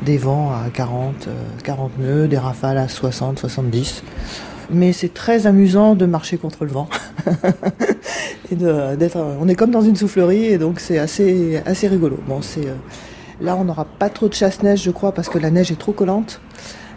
des 0.03 0.17
vents 0.17 0.53
à 0.53 0.71
40, 0.73 1.29
euh, 1.29 1.33
40 1.65 1.99
nœuds, 1.99 2.29
des 2.29 2.39
rafales 2.39 2.79
à 2.79 2.89
60, 2.89 3.39
70. 3.39 4.03
Mais 4.71 4.95
c'est 4.95 5.13
très 5.13 5.47
amusant 5.47 5.95
de 5.95 6.07
marcher 6.07 6.39
contre 6.39 6.65
le 6.65 6.71
vent. 6.71 6.89
et 8.51 8.55
de- 8.57 8.97
d'être, 8.97 9.19
on 9.39 9.47
est 9.49 9.55
comme 9.55 9.71
dans 9.71 9.83
une 9.83 9.97
soufflerie, 9.97 10.47
et 10.47 10.57
donc 10.59 10.81
c'est 10.81 10.99
assez, 10.99 11.61
assez 11.67 11.89
rigolo. 11.89 12.19
Bon, 12.27 12.41
c'est, 12.41 12.69
là, 13.43 13.55
on 13.55 13.65
n'aura 13.65 13.85
pas 13.85 14.09
trop 14.09 14.29
de 14.29 14.35
chasse-neige, 14.35 14.83
je 14.83 14.91
crois, 14.91 15.13
parce 15.13 15.29
que 15.29 15.39
la 15.39 15.51
neige 15.51 15.71
est 15.71 15.79
trop 15.79 15.93
collante. 15.93 16.41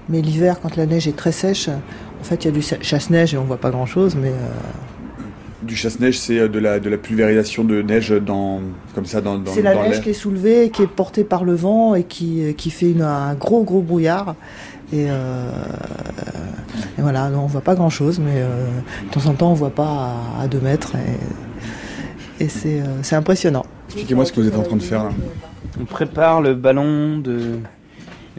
Mais 0.10 0.22
l'hiver, 0.22 0.62
quand 0.62 0.77
la 0.77 0.86
neige 0.86 1.06
est 1.10 1.17
très 1.17 1.34
sèche, 1.34 1.70
en 2.19 2.24
fait, 2.24 2.43
il 2.43 2.47
y 2.47 2.47
a 2.50 2.51
du 2.51 2.62
chasse-neige 2.81 3.33
et 3.33 3.38
on 3.38 3.43
voit 3.43 3.57
pas 3.57 3.69
grand-chose, 3.69 4.15
mais 4.15 4.29
euh, 4.29 5.24
Du 5.63 5.75
chasse-neige, 5.75 6.17
c'est 6.19 6.39
euh, 6.39 6.47
de 6.47 6.59
la, 6.59 6.79
de 6.79 6.89
la 6.89 6.97
pulvérisation 6.97 7.63
de 7.63 7.81
neige 7.81 8.09
dans, 8.12 8.62
comme 8.95 9.05
ça 9.05 9.21
dans, 9.21 9.38
dans, 9.38 9.51
c'est 9.51 9.62
la 9.62 9.74
dans 9.75 9.83
neige 9.83 10.01
qui 10.01 10.09
est 10.12 10.13
soulevée, 10.13 10.69
qui 10.71 10.83
est 10.83 10.88
portée 10.88 11.24
par 11.24 11.43
le 11.43 11.53
vent 11.55 11.95
et 11.95 12.03
qui, 12.03 12.53
qui 12.57 12.69
fait 12.69 12.91
une- 12.91 13.01
un 13.01 13.33
gros 13.36 13.63
gros 13.63 13.81
brouillard. 13.81 14.36
Et, 14.93 15.07
euh, 15.09 15.50
et 16.97 17.01
voilà, 17.01 17.29
non, 17.29 17.41
on 17.43 17.47
voit 17.47 17.62
pas 17.62 17.75
grand-chose, 17.75 18.19
mais 18.19 18.36
euh, 18.38 18.65
de 19.07 19.12
temps 19.13 19.25
en 19.29 19.33
temps, 19.33 19.51
on 19.51 19.55
voit 19.55 19.69
pas 19.69 20.13
à, 20.41 20.47
2 20.47 20.59
mètres. 20.59 20.93
Et, 22.39 22.45
et 22.45 22.47
c'est, 22.50 22.79
euh, 22.79 22.86
c'est 23.01 23.15
impressionnant. 23.15 23.65
Expliquez-moi 23.88 24.25
ce 24.25 24.31
que 24.31 24.39
vous 24.41 24.47
êtes 24.47 24.55
en 24.55 24.63
train 24.63 24.75
de 24.77 24.81
faire 24.83 25.03
là. 25.03 25.09
On 25.79 25.86
prépare 25.86 26.41
le 26.41 26.53
ballon 26.55 27.17
de 27.19 27.59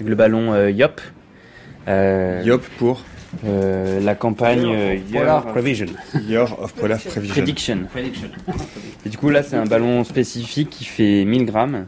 le 0.02 0.14
ballon 0.14 0.52
euh, 0.52 0.70
YOP. 0.70 1.00
Euh, 1.88 2.42
YOP 2.44 2.62
pour 2.78 3.02
la 3.44 4.14
campagne 4.14 4.66
euh, 4.66 4.97
Polar 5.12 5.44
Year 5.44 5.52
Prevision. 5.52 5.87
Year 6.26 6.62
of 6.62 6.75
Polar 6.75 6.99
Prevision. 6.99 7.35
Prediction. 7.35 7.78
Et 9.04 9.08
du 9.08 9.18
coup 9.18 9.30
là 9.30 9.42
c'est 9.42 9.56
un 9.56 9.66
ballon 9.66 10.04
spécifique 10.04 10.70
qui 10.70 10.85
fait 10.85 11.25
1000 11.25 11.44
grammes 11.44 11.87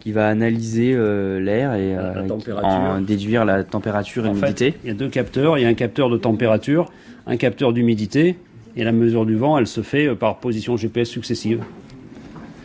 qui 0.00 0.12
va 0.12 0.28
analyser 0.28 0.94
euh, 0.94 1.38
l'air 1.38 1.74
et 1.74 1.94
euh, 1.94 2.26
en 2.62 3.00
déduire 3.00 3.44
la 3.44 3.62
température 3.64 4.26
et 4.26 4.30
l'humidité. 4.30 4.74
il 4.82 4.88
y 4.88 4.90
a 4.90 4.94
deux 4.94 5.08
capteurs. 5.08 5.58
Il 5.58 5.62
y 5.62 5.64
a 5.66 5.68
un 5.68 5.74
capteur 5.74 6.08
de 6.08 6.16
température, 6.16 6.90
un 7.26 7.36
capteur 7.36 7.72
d'humidité. 7.72 8.36
Et 8.76 8.84
la 8.84 8.92
mesure 8.92 9.26
du 9.26 9.36
vent, 9.36 9.58
elle 9.58 9.66
se 9.66 9.82
fait 9.82 10.06
euh, 10.06 10.14
par 10.14 10.38
position 10.38 10.76
GPS 10.76 11.08
successive. 11.08 11.62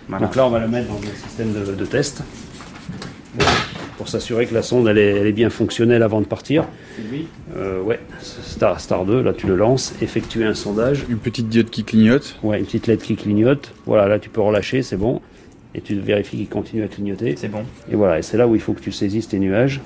Voilà. 0.08 0.26
Donc 0.26 0.36
là, 0.36 0.46
on 0.46 0.50
va 0.50 0.60
la 0.60 0.68
mettre 0.68 0.88
dans 0.88 1.00
un 1.00 1.28
système 1.28 1.52
de, 1.52 1.74
de 1.74 1.86
test 1.86 2.24
pour 3.98 4.08
s'assurer 4.08 4.46
que 4.46 4.54
la 4.54 4.62
sonde 4.62 4.88
elle 4.88 4.98
est, 4.98 5.12
elle 5.18 5.28
est 5.28 5.32
bien 5.32 5.50
fonctionnelle 5.50 6.04
avant 6.04 6.22
de 6.22 6.26
partir. 6.26 6.66
Euh, 7.58 7.82
ouais, 7.82 8.00
Star, 8.22 8.80
Star 8.80 9.06
2, 9.06 9.22
là 9.22 9.34
tu 9.34 9.48
le 9.48 9.56
lances, 9.56 9.94
effectuer 10.02 10.46
un 10.46 10.54
sondage. 10.54 11.06
Une 11.10 11.18
petite 11.18 11.50
diode 11.50 11.70
qui 11.70 11.84
clignote. 11.84 12.38
Ouais, 12.44 12.60
une 12.60 12.66
petite 12.66 12.88
LED 12.88 13.02
qui 13.02 13.16
clignote. 13.16 13.74
Voilà, 13.86 14.08
là 14.08 14.20
tu 14.20 14.30
peux 14.30 14.42
relâcher, 14.42 14.82
c'est 14.82 14.98
bon. 14.98 15.22
Et 15.74 15.82
tu 15.82 15.96
vérifies 15.96 16.38
qu'il 16.38 16.48
continue 16.50 16.84
à 16.84 16.88
clignoter. 16.88 17.36
C'est 17.38 17.50
bon. 17.50 17.64
Et 17.92 17.96
voilà, 17.96 18.20
et 18.20 18.22
c'est 18.22 18.38
là 18.38 18.48
où 18.48 18.56
il 18.56 18.62
faut 18.62 18.74
que 18.74 18.82
tu 18.82 18.92
saisisses 18.92 19.28
tes 19.28 19.40
nuages. 19.40 19.82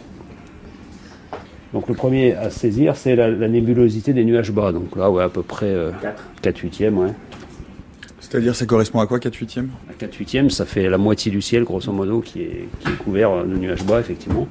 Donc 1.74 1.88
le 1.88 1.94
premier 1.94 2.34
à 2.36 2.50
saisir, 2.50 2.96
c'est 2.96 3.16
la, 3.16 3.30
la 3.30 3.48
nébulosité 3.48 4.14
des 4.14 4.26
nuages 4.26 4.52
bas. 4.52 4.72
Donc 4.72 4.96
là, 4.96 5.12
ouais, 5.12 5.24
à 5.24 5.30
peu 5.30 5.44
près 5.44 5.68
euh, 5.68 5.92
4 6.42 6.58
huitièmes, 6.60 6.98
ouais. 6.98 7.12
C'est-à-dire, 8.30 8.56
ça 8.56 8.66
correspond 8.66 9.00
à 9.00 9.08
quoi 9.08 9.20
4 9.20 9.36
huitièmes? 9.36 9.70
À 9.90 9.94
4 9.94 10.14
huitièmes, 10.16 10.50
ça 10.52 10.66
fait 10.66 10.88
la 10.88 10.98
moitié 10.98 11.32
du 11.32 11.42
ciel, 11.42 11.64
grosso 11.64 11.92
modo, 11.92 12.22
qui 12.22 12.44
est, 12.44 12.68
qui 12.80 12.90
est 12.90 12.98
couvert 12.98 13.44
de 13.44 13.56
nuages 13.56 13.84
bas, 13.84 14.00
effectivement. 14.00 14.48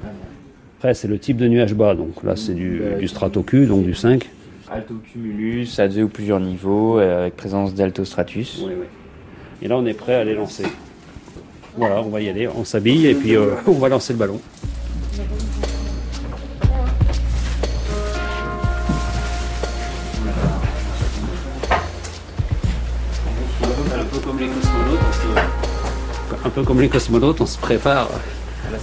Après, 0.77 0.93
c'est 0.93 1.07
le 1.07 1.17
type 1.17 1.37
de 1.37 1.47
nuage 1.47 1.73
bas. 1.73 1.95
Donc 1.95 2.23
là, 2.23 2.35
c'est 2.35 2.53
du, 2.53 2.81
du 2.99 3.07
stratocu, 3.07 3.65
donc 3.65 3.85
du 3.85 3.93
5. 3.93 4.29
Altocumulus 4.71 5.79
à 5.79 5.87
deux 5.87 6.03
ou 6.03 6.09
plusieurs 6.09 6.39
niveaux 6.39 6.99
euh, 6.99 7.21
avec 7.21 7.35
présence 7.35 7.73
d'altostratus. 7.73 8.61
Oui, 8.63 8.73
oui. 8.79 8.85
Et 9.61 9.67
là, 9.67 9.77
on 9.77 9.85
est 9.85 9.93
prêt 9.93 10.15
à 10.15 10.23
les 10.23 10.35
lancer. 10.35 10.63
Voilà, 11.75 12.01
on 12.01 12.09
va 12.09 12.21
y 12.21 12.29
aller, 12.29 12.47
on 12.47 12.63
s'habille 12.65 13.07
et 13.07 13.15
puis 13.15 13.35
euh, 13.35 13.55
on 13.67 13.73
va 13.73 13.89
lancer 13.89 14.13
le 14.13 14.19
ballon. 14.19 14.39
Comme 26.65 26.81
les 26.81 26.89
cosmonautes, 26.89 27.41
on 27.41 27.45
se 27.45 27.57
prépare. 27.57 28.09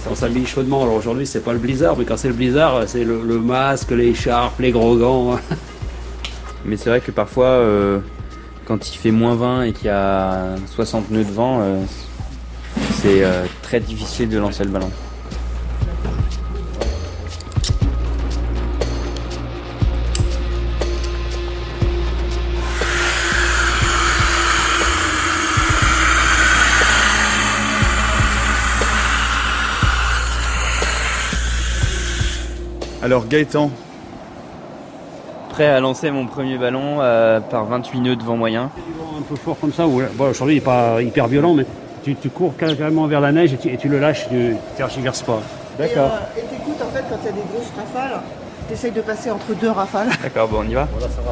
On 0.09 0.15
s'habille 0.15 0.45
chaudement. 0.45 0.83
Alors 0.83 0.95
aujourd'hui, 0.95 1.25
c'est 1.25 1.43
pas 1.43 1.53
le 1.53 1.59
blizzard, 1.59 1.97
mais 1.97 2.05
quand 2.05 2.17
c'est 2.17 2.27
le 2.27 2.33
blizzard, 2.33 2.83
c'est 2.87 3.03
le, 3.03 3.21
le 3.23 3.39
masque, 3.39 3.91
l'écharpe, 3.91 4.59
les 4.59 4.71
gros 4.71 4.95
gants. 4.97 5.39
Mais 6.65 6.75
c'est 6.75 6.89
vrai 6.89 6.99
que 6.99 7.11
parfois, 7.11 7.47
euh, 7.47 7.99
quand 8.65 8.93
il 8.93 8.97
fait 8.97 9.11
moins 9.11 9.35
20 9.35 9.63
et 9.63 9.73
qu'il 9.73 9.87
y 9.87 9.89
a 9.89 10.55
60 10.65 11.11
nœuds 11.11 11.23
de 11.23 11.31
vent, 11.31 11.59
euh, 11.61 11.81
c'est 13.01 13.23
euh, 13.23 13.45
très 13.61 13.79
difficile 13.79 14.27
de 14.27 14.37
lancer 14.37 14.65
le 14.65 14.71
ballon. 14.71 14.91
Alors 33.03 33.27
Gaëtan, 33.27 33.69
Prêt 35.49 35.67
à 35.67 35.79
lancer 35.79 36.11
mon 36.11 36.27
premier 36.27 36.57
ballon 36.57 36.97
euh, 37.01 37.39
par 37.39 37.65
28 37.65 37.99
nœuds 38.01 38.15
de 38.15 38.23
vent 38.23 38.35
moyen. 38.37 38.69
un 39.17 39.21
peu 39.27 39.35
fort 39.35 39.57
comme 39.59 39.73
ça. 39.73 39.87
ou- 39.87 40.01
Bon, 40.13 40.29
aujourd'hui, 40.29 40.55
il 40.55 40.59
n'est 40.59 40.63
pas 40.65 41.01
hyper 41.01 41.27
violent, 41.27 41.53
mais 41.55 41.65
tu, 42.03 42.15
tu 42.15 42.29
cours 42.29 42.55
carrément 42.55 43.07
vers 43.07 43.21
la 43.21 43.31
neige 43.31 43.53
et 43.53 43.57
tu, 43.57 43.69
et 43.69 43.77
tu 43.77 43.87
le 43.87 43.99
lâches, 43.99 44.27
tu 44.29 44.35
ne 44.35 44.53
tergiverses 44.75 45.23
pas. 45.23 45.39
Et 45.79 45.83
euh, 45.83 45.85
et 46.37 46.41
t'écoutes 46.41 46.81
en 46.81 46.91
fait 46.95 47.03
quand 47.09 47.17
il 47.21 47.25
y 47.25 47.29
a 47.29 47.31
des 47.31 47.41
grosses 47.53 47.71
rafales, 47.77 48.21
T'essayes 48.67 48.91
de 48.91 48.99
passer 49.01 49.31
entre 49.31 49.53
deux 49.61 49.69
rafales. 49.71 50.09
D'accord, 50.21 50.49
bon, 50.49 50.57
on 50.59 50.69
y 50.69 50.73
va 50.73 50.87
Voilà, 50.91 51.07
ça 51.07 51.21
va. 51.21 51.31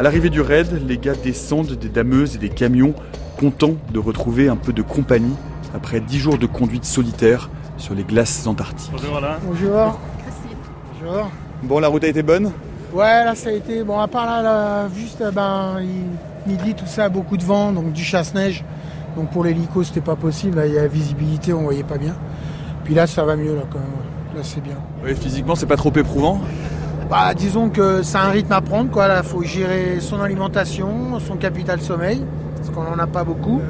À 0.00 0.02
l'arrivée 0.02 0.30
du 0.30 0.40
raid, 0.40 0.80
les 0.88 0.96
gars 0.96 1.12
descendent 1.12 1.72
des 1.72 1.90
dameuses 1.90 2.34
et 2.34 2.38
des 2.38 2.48
camions, 2.48 2.94
contents 3.38 3.74
de 3.92 3.98
retrouver 3.98 4.48
un 4.48 4.56
peu 4.56 4.72
de 4.72 4.80
compagnie 4.80 5.34
après 5.74 6.00
10 6.00 6.18
jours 6.18 6.38
de 6.38 6.46
conduite 6.46 6.86
solitaire 6.86 7.50
sur 7.76 7.94
les 7.94 8.02
glaces 8.02 8.46
antarctiques. 8.46 8.90
Bonjour 8.92 9.18
Alain. 9.18 9.36
Bonjour. 9.44 10.00
Bonjour. 11.02 11.30
Bon, 11.64 11.80
la 11.80 11.88
route 11.88 12.02
a 12.04 12.08
été 12.08 12.22
bonne? 12.22 12.50
Ouais, 12.94 13.24
là 13.26 13.34
ça 13.34 13.50
a 13.50 13.52
été. 13.52 13.84
Bon, 13.84 13.98
à 14.00 14.08
part 14.08 14.24
là, 14.24 14.40
là, 14.42 14.88
juste 14.96 15.22
ben, 15.34 15.82
il- 15.82 16.50
midi, 16.50 16.72
tout 16.72 16.86
ça, 16.86 17.10
beaucoup 17.10 17.36
de 17.36 17.44
vent, 17.44 17.70
donc 17.70 17.92
du 17.92 18.02
chasse-neige. 18.02 18.64
Donc 19.18 19.28
pour 19.30 19.44
l'hélico, 19.44 19.84
c'était 19.84 20.00
pas 20.00 20.16
possible. 20.16 20.56
Là, 20.56 20.66
il 20.66 20.72
y 20.72 20.78
a 20.78 20.80
la 20.80 20.88
visibilité, 20.88 21.52
on 21.52 21.64
voyait 21.64 21.82
pas 21.84 21.98
bien. 21.98 22.14
Puis 22.84 22.94
là, 22.94 23.06
ça 23.06 23.22
va 23.26 23.36
mieux, 23.36 23.54
là, 23.54 23.64
quand 23.70 23.78
même. 23.80 23.88
Là, 24.34 24.40
c'est 24.44 24.62
bien. 24.62 24.76
Oui, 25.04 25.14
physiquement, 25.14 25.56
c'est 25.56 25.66
pas 25.66 25.76
trop 25.76 25.92
éprouvant 25.94 26.40
Bah, 27.10 27.34
disons 27.34 27.70
que 27.70 28.02
c'est 28.02 28.18
un 28.18 28.28
rythme 28.28 28.52
à 28.52 28.60
prendre, 28.60 28.90
quoi. 28.90 29.08
Là, 29.08 29.22
faut 29.22 29.42
gérer 29.42 29.96
son 30.00 30.20
alimentation, 30.20 31.18
son 31.18 31.34
capital 31.36 31.80
sommeil, 31.80 32.22
parce 32.56 32.70
qu'on 32.70 32.82
en 32.94 32.98
a 32.98 33.06
pas 33.08 33.24
beaucoup. 33.24 33.60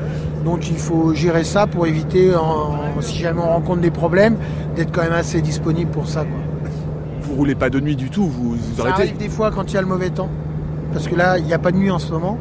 Donc, 0.45 0.69
il 0.71 0.77
faut 0.77 1.15
gérer 1.15 1.45
ça 1.45 1.67
pour 1.67 1.87
éviter, 1.87 2.35
en- 2.37 3.01
si 3.01 3.19
jamais 3.19 3.41
on 3.41 3.49
rencontre 3.49 3.81
des 3.81 3.91
problèmes, 3.91 4.37
d'être 4.77 4.93
quand 4.93 5.03
même 5.03 5.13
assez 5.15 5.41
disponible 5.41 5.91
pour 5.91 6.07
ça, 6.07 6.21
quoi. 6.21 6.39
Vous 7.23 7.35
roulez 7.35 7.55
pas 7.55 7.71
de 7.71 7.81
nuit 7.81 7.97
du 7.97 8.11
tout, 8.11 8.25
vous 8.27 8.51
vous 8.53 8.77
Ça 8.77 8.83
arrêtez 8.89 9.03
arrive 9.03 9.17
des 9.17 9.29
fois 9.29 9.51
quand 9.51 9.71
il 9.71 9.75
y 9.75 9.79
a 9.79 9.81
le 9.81 9.87
mauvais 9.87 10.11
temps. 10.11 10.29
Parce 10.93 11.07
que 11.09 11.15
là, 11.15 11.39
il 11.39 11.45
n'y 11.45 11.55
a 11.55 11.59
pas 11.59 11.71
de 11.71 11.77
nuit 11.77 11.91
en 11.91 11.99
ce 11.99 12.13
moment. 12.13 12.37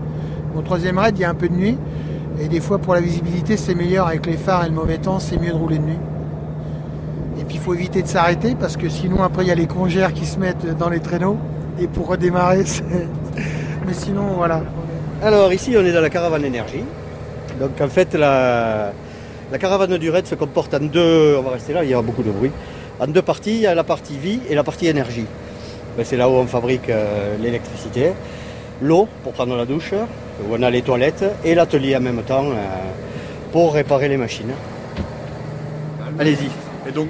Mon 0.56 0.62
troisième 0.64 0.98
raid, 0.98 1.18
il 1.18 1.22
y 1.22 1.26
a 1.26 1.30
un 1.30 1.34
peu 1.36 1.48
de 1.48 1.54
nuit. 1.54 1.78
Et 2.42 2.48
des 2.48 2.60
fois, 2.60 2.78
pour 2.80 2.94
la 2.96 3.02
visibilité, 3.02 3.56
c'est 3.58 3.76
meilleur 3.76 4.08
avec 4.08 4.26
les 4.26 4.38
phares 4.38 4.66
et 4.66 4.70
le 4.70 4.76
mauvais 4.76 4.98
temps, 4.98 5.20
c'est 5.20 5.40
mieux 5.40 5.50
de 5.52 5.56
rouler 5.56 5.78
de 5.78 5.84
nuit. 5.84 6.00
Il 7.52 7.60
faut 7.60 7.74
éviter 7.74 8.02
de 8.02 8.08
s'arrêter 8.08 8.56
parce 8.60 8.78
que 8.78 8.90
sinon, 8.90 9.24
après, 9.24 9.44
il 9.44 9.48
y 9.48 9.52
a 9.52 9.56
les 9.56 9.68
congères 9.68 10.14
qui 10.14 10.26
se 10.26 10.40
mettent 10.40 10.78
dans 10.78 10.90
les 10.90 11.00
traîneaux. 11.00 11.38
Et 11.80 11.88
pour 11.88 12.08
redémarrer, 12.08 12.64
c'est. 12.66 12.84
Mais 13.86 13.94
sinon, 13.94 14.34
voilà. 14.38 14.64
Alors 15.22 15.52
ici 15.52 15.76
on 15.78 15.84
est 15.84 15.92
dans 15.92 16.00
la 16.00 16.10
caravane 16.10 16.46
énergie. 16.46 16.84
Donc 17.60 17.72
en 17.82 17.90
fait 17.90 18.14
la, 18.14 18.94
la 19.52 19.58
caravane 19.58 19.98
du 19.98 20.10
raid 20.10 20.26
se 20.26 20.36
comporte 20.36 20.74
en 20.74 20.80
deux, 20.80 21.36
on 21.38 21.42
va 21.42 21.52
rester 21.52 21.74
là, 21.74 21.84
il 21.84 21.90
y 21.90 21.94
aura 21.94 22.04
beaucoup 22.04 22.24
de 22.24 22.32
bruit, 22.32 22.52
en 23.02 23.08
deux 23.08 23.22
parties, 23.22 23.56
il 23.56 23.62
y 23.62 23.68
a 23.68 23.76
la 23.76 23.84
partie 23.84 24.18
vie 24.18 24.40
et 24.50 24.56
la 24.56 24.64
partie 24.64 24.88
énergie. 24.88 25.26
Ben, 25.98 26.06
c'est 26.06 26.16
là 26.16 26.30
où 26.30 26.34
on 26.34 26.46
fabrique 26.46 26.90
euh, 26.90 27.36
l'électricité, 27.42 28.14
l'eau 28.82 29.10
pour 29.24 29.34
prendre 29.34 29.58
la 29.58 29.66
douche, 29.66 29.94
où 29.94 30.56
on 30.58 30.64
a 30.64 30.70
les 30.70 30.84
toilettes 30.84 31.26
et 31.44 31.54
l'atelier 31.54 31.98
en 31.98 32.02
même 32.02 32.22
temps 32.24 32.46
euh, 32.46 32.54
pour 33.52 33.74
réparer 33.74 34.08
les 34.08 34.18
machines. 34.18 34.54
Allez-y. 36.18 36.69
Et 36.90 36.92
donc, 36.92 37.08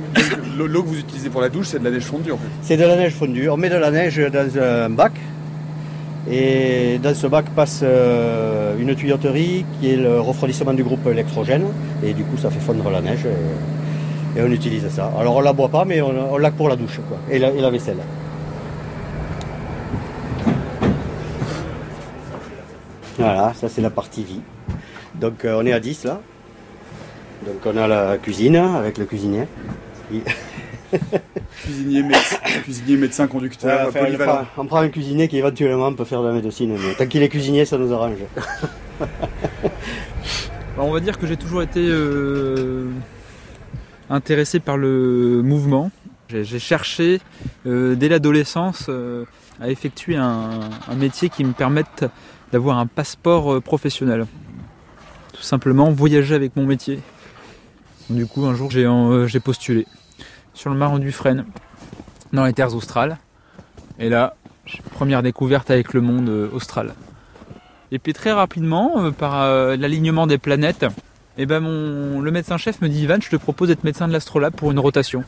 l'eau 0.58 0.84
que 0.84 0.88
vous 0.90 1.00
utilisez 1.00 1.30
pour 1.30 1.40
la 1.40 1.48
douche, 1.48 1.68
c'est 1.68 1.80
de 1.80 1.86
la 1.86 1.92
neige 1.92 2.04
fondue 2.04 2.34
en 2.34 2.38
fait 2.38 2.50
C'est 2.62 2.76
de 2.76 2.84
la 2.84 2.98
neige 2.98 3.14
fondue. 3.14 3.48
On 3.50 3.56
met 3.56 3.70
de 3.70 3.78
la 3.78 3.92
neige 3.92 4.18
dans 4.18 4.62
un 4.62 4.90
bac. 4.90 5.14
Et 6.30 7.00
dans 7.02 7.16
ce 7.16 7.28
bac 7.28 7.46
passe 7.56 7.80
euh, 7.82 8.78
une 8.78 8.94
tuyauterie 8.94 9.66
qui 9.80 9.92
est 9.92 9.96
le 9.96 10.20
refroidissement 10.20 10.74
du 10.74 10.84
groupe 10.84 11.08
électrogène. 11.08 11.64
Et 12.04 12.14
du 12.14 12.24
coup, 12.26 12.38
ça 12.38 12.50
fait 12.50 12.60
fondre 12.60 12.90
la 12.90 13.00
neige. 13.00 13.26
Et, 13.26 14.42
on 14.42 14.52
utilise 14.52 14.88
ça. 14.90 15.12
Alors, 15.18 15.38
on 15.38 15.42
la 15.42 15.54
boit 15.54 15.70
pas, 15.70 15.86
mais 15.86 16.02
on, 16.02 16.38
l'a 16.38 16.52
pour 16.52 16.70
la 16.70 16.76
douche 16.76 17.00
quoi, 17.10 17.18
et, 17.32 17.40
la, 17.40 17.50
et 17.50 17.62
la 17.62 17.70
vaisselle. 17.70 17.98
Voilà, 23.18 23.54
ça 23.54 23.68
c'est 23.68 23.82
la 23.82 23.90
partie 23.90 24.24
vie. 24.24 24.42
Donc, 25.16 25.46
euh, 25.46 25.60
on 25.60 25.66
est 25.66 25.74
à 25.74 25.80
10 25.80 26.06
là. 26.06 26.22
Donc, 27.46 27.66
on 27.66 27.78
a 27.78 27.88
la 27.88 28.18
cuisine 28.18 28.56
avec 28.58 28.98
le 28.98 29.06
cuisinier. 29.06 29.46
Il- 30.12 30.22
Cuisinier, 31.64 32.02
médecin, 32.02 32.38
cuisinier, 32.64 32.98
médecin, 32.98 33.28
conducteur, 33.28 33.82
Ouais, 33.82 33.88
enfin, 33.90 34.00
polyvalent. 34.00 34.32
on, 34.32 34.36
prend, 34.46 34.62
on 34.64 34.66
prend 34.66 34.78
un 34.80 34.90
cuisinier 34.90 35.28
qui 35.28 35.38
éventuellement 35.38 35.94
peut 35.94 36.04
faire 36.04 36.24
de 36.24 36.28
la 36.30 36.34
médecine, 36.34 36.76
mais 36.80 36.96
tant 36.96 37.06
qu'il 37.06 37.22
est 37.22 37.30
cuisinier, 37.30 37.66
ça 37.66 37.78
nous 37.78 37.94
arrange. 37.94 38.18
Bah, 40.78 40.84
on 40.86 40.92
va 40.92 41.00
dire 41.00 41.18
que 41.20 41.28
j'ai 41.28 41.36
toujours 41.38 41.62
été 41.62 41.82
euh, 41.86 42.86
intéressé 44.10 44.60
par 44.60 44.78
le 44.78 45.42
mouvement. 45.44 45.92
J'ai 46.30 46.44
j'ai 46.46 46.60
cherché 46.60 47.20
euh, 47.66 47.96
dès 47.96 48.08
l'adolescence 48.08 48.86
euh, 48.88 49.26
à 49.60 49.70
effectuer 49.70 50.16
un, 50.16 50.70
un 50.88 50.96
métier 50.96 51.30
qui 51.30 51.44
me 51.44 51.52
permette 51.54 52.06
d'avoir 52.54 52.78
un 52.80 52.86
passeport 52.88 53.56
euh, 53.56 53.60
professionnel. 53.62 54.26
Tout 55.34 55.42
simplement 55.42 55.92
voyager 55.92 56.34
avec 56.36 56.56
mon 56.56 56.66
métier. 56.66 57.00
Du 58.10 58.26
coup, 58.26 58.46
un 58.46 58.56
jour, 58.56 58.72
j'ai 58.72 58.86
euh, 58.86 59.28
postulé 59.44 59.86
sur 60.56 60.72
le 60.72 60.76
marin 60.76 60.98
du 60.98 61.12
Frêne, 61.12 61.46
dans 62.34 62.44
les 62.44 62.54
terres 62.54 62.74
australes. 62.74 63.20
Et 64.00 64.10
là, 64.10 64.36
première 64.94 65.22
découverte 65.22 65.70
avec 65.70 65.94
le 65.94 66.02
monde 66.02 66.28
euh, 66.28 66.50
austral. 66.52 66.96
Et 67.92 68.00
puis 68.00 68.14
très 68.14 68.32
rapidement, 68.32 68.94
euh, 68.98 69.12
par 69.12 69.46
l'alignement 69.78 70.26
des 70.26 70.40
planètes, 70.40 70.86
eh 71.38 71.46
ben 71.46 71.60
mon, 71.60 72.20
le 72.20 72.32
médecin-chef 72.32 72.82
me 72.82 72.90
dit 72.90 73.04
Ivan, 73.04 73.18
je 73.22 73.30
te 73.30 73.36
propose 73.36 73.68
d'être 73.68 73.84
médecin 73.84 74.08
de 74.08 74.14
l'astrolabe 74.14 74.56
pour 74.56 74.72
une 74.72 74.80
rotation. 74.80 75.24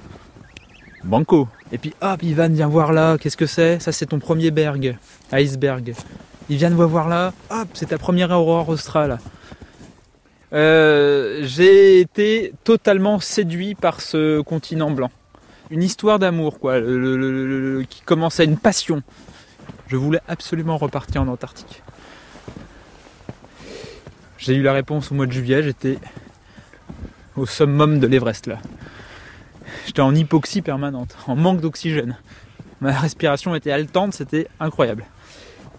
Banco. 1.04 1.48
Et 1.72 1.78
puis 1.78 1.94
hop, 2.02 2.24
Ivan, 2.24 2.50
viens 2.50 2.68
voir 2.68 2.94
là, 2.94 3.18
qu'est-ce 3.20 3.38
que 3.38 3.46
c'est? 3.46 3.80
Ça 3.80 3.92
c'est 3.92 4.08
ton 4.08 4.20
premier 4.20 4.50
berg, 4.50 4.98
iceberg. 5.32 5.94
Il 6.50 6.58
vient 6.58 6.72
de 6.72 6.76
voir 6.76 7.08
là, 7.08 7.32
hop, 7.52 7.68
c'est 7.76 7.88
ta 7.88 8.00
première 8.00 8.32
aurore 8.32 8.70
australe. 8.70 9.20
Euh, 10.54 11.40
J'ai 11.44 12.00
été 12.00 12.54
totalement 12.64 13.20
séduit 13.20 13.76
par 13.76 14.02
ce 14.02 14.42
continent 14.42 14.92
blanc. 14.92 15.12
Une 15.70 15.84
histoire 15.84 16.20
d'amour, 16.20 16.60
quoi, 16.60 16.82
qui 17.90 18.02
commençait 18.02 18.44
une 18.44 18.58
passion. 18.58 19.02
Je 19.88 19.96
voulais 19.96 20.20
absolument 20.28 20.78
repartir 20.78 21.22
en 21.22 21.28
Antarctique. 21.28 21.82
J'ai 24.38 24.56
eu 24.56 24.64
la 24.64 24.74
réponse 24.74 25.12
au 25.12 25.16
mois 25.16 25.28
de 25.28 25.32
juillet, 25.32 25.62
j'étais 25.62 26.00
au 27.38 27.46
summum 27.46 28.00
de 28.00 28.08
l'Everest 28.08 28.48
là. 28.48 28.58
J'étais 29.86 30.02
en 30.02 30.16
hypoxie 30.16 30.62
permanente, 30.62 31.16
en 31.28 31.36
manque 31.36 31.62
d'oxygène. 31.62 32.18
Ma 32.82 32.92
respiration 32.92 33.54
était 33.54 33.72
haletante, 33.72 34.14
c'était 34.14 34.48
incroyable. 34.60 35.06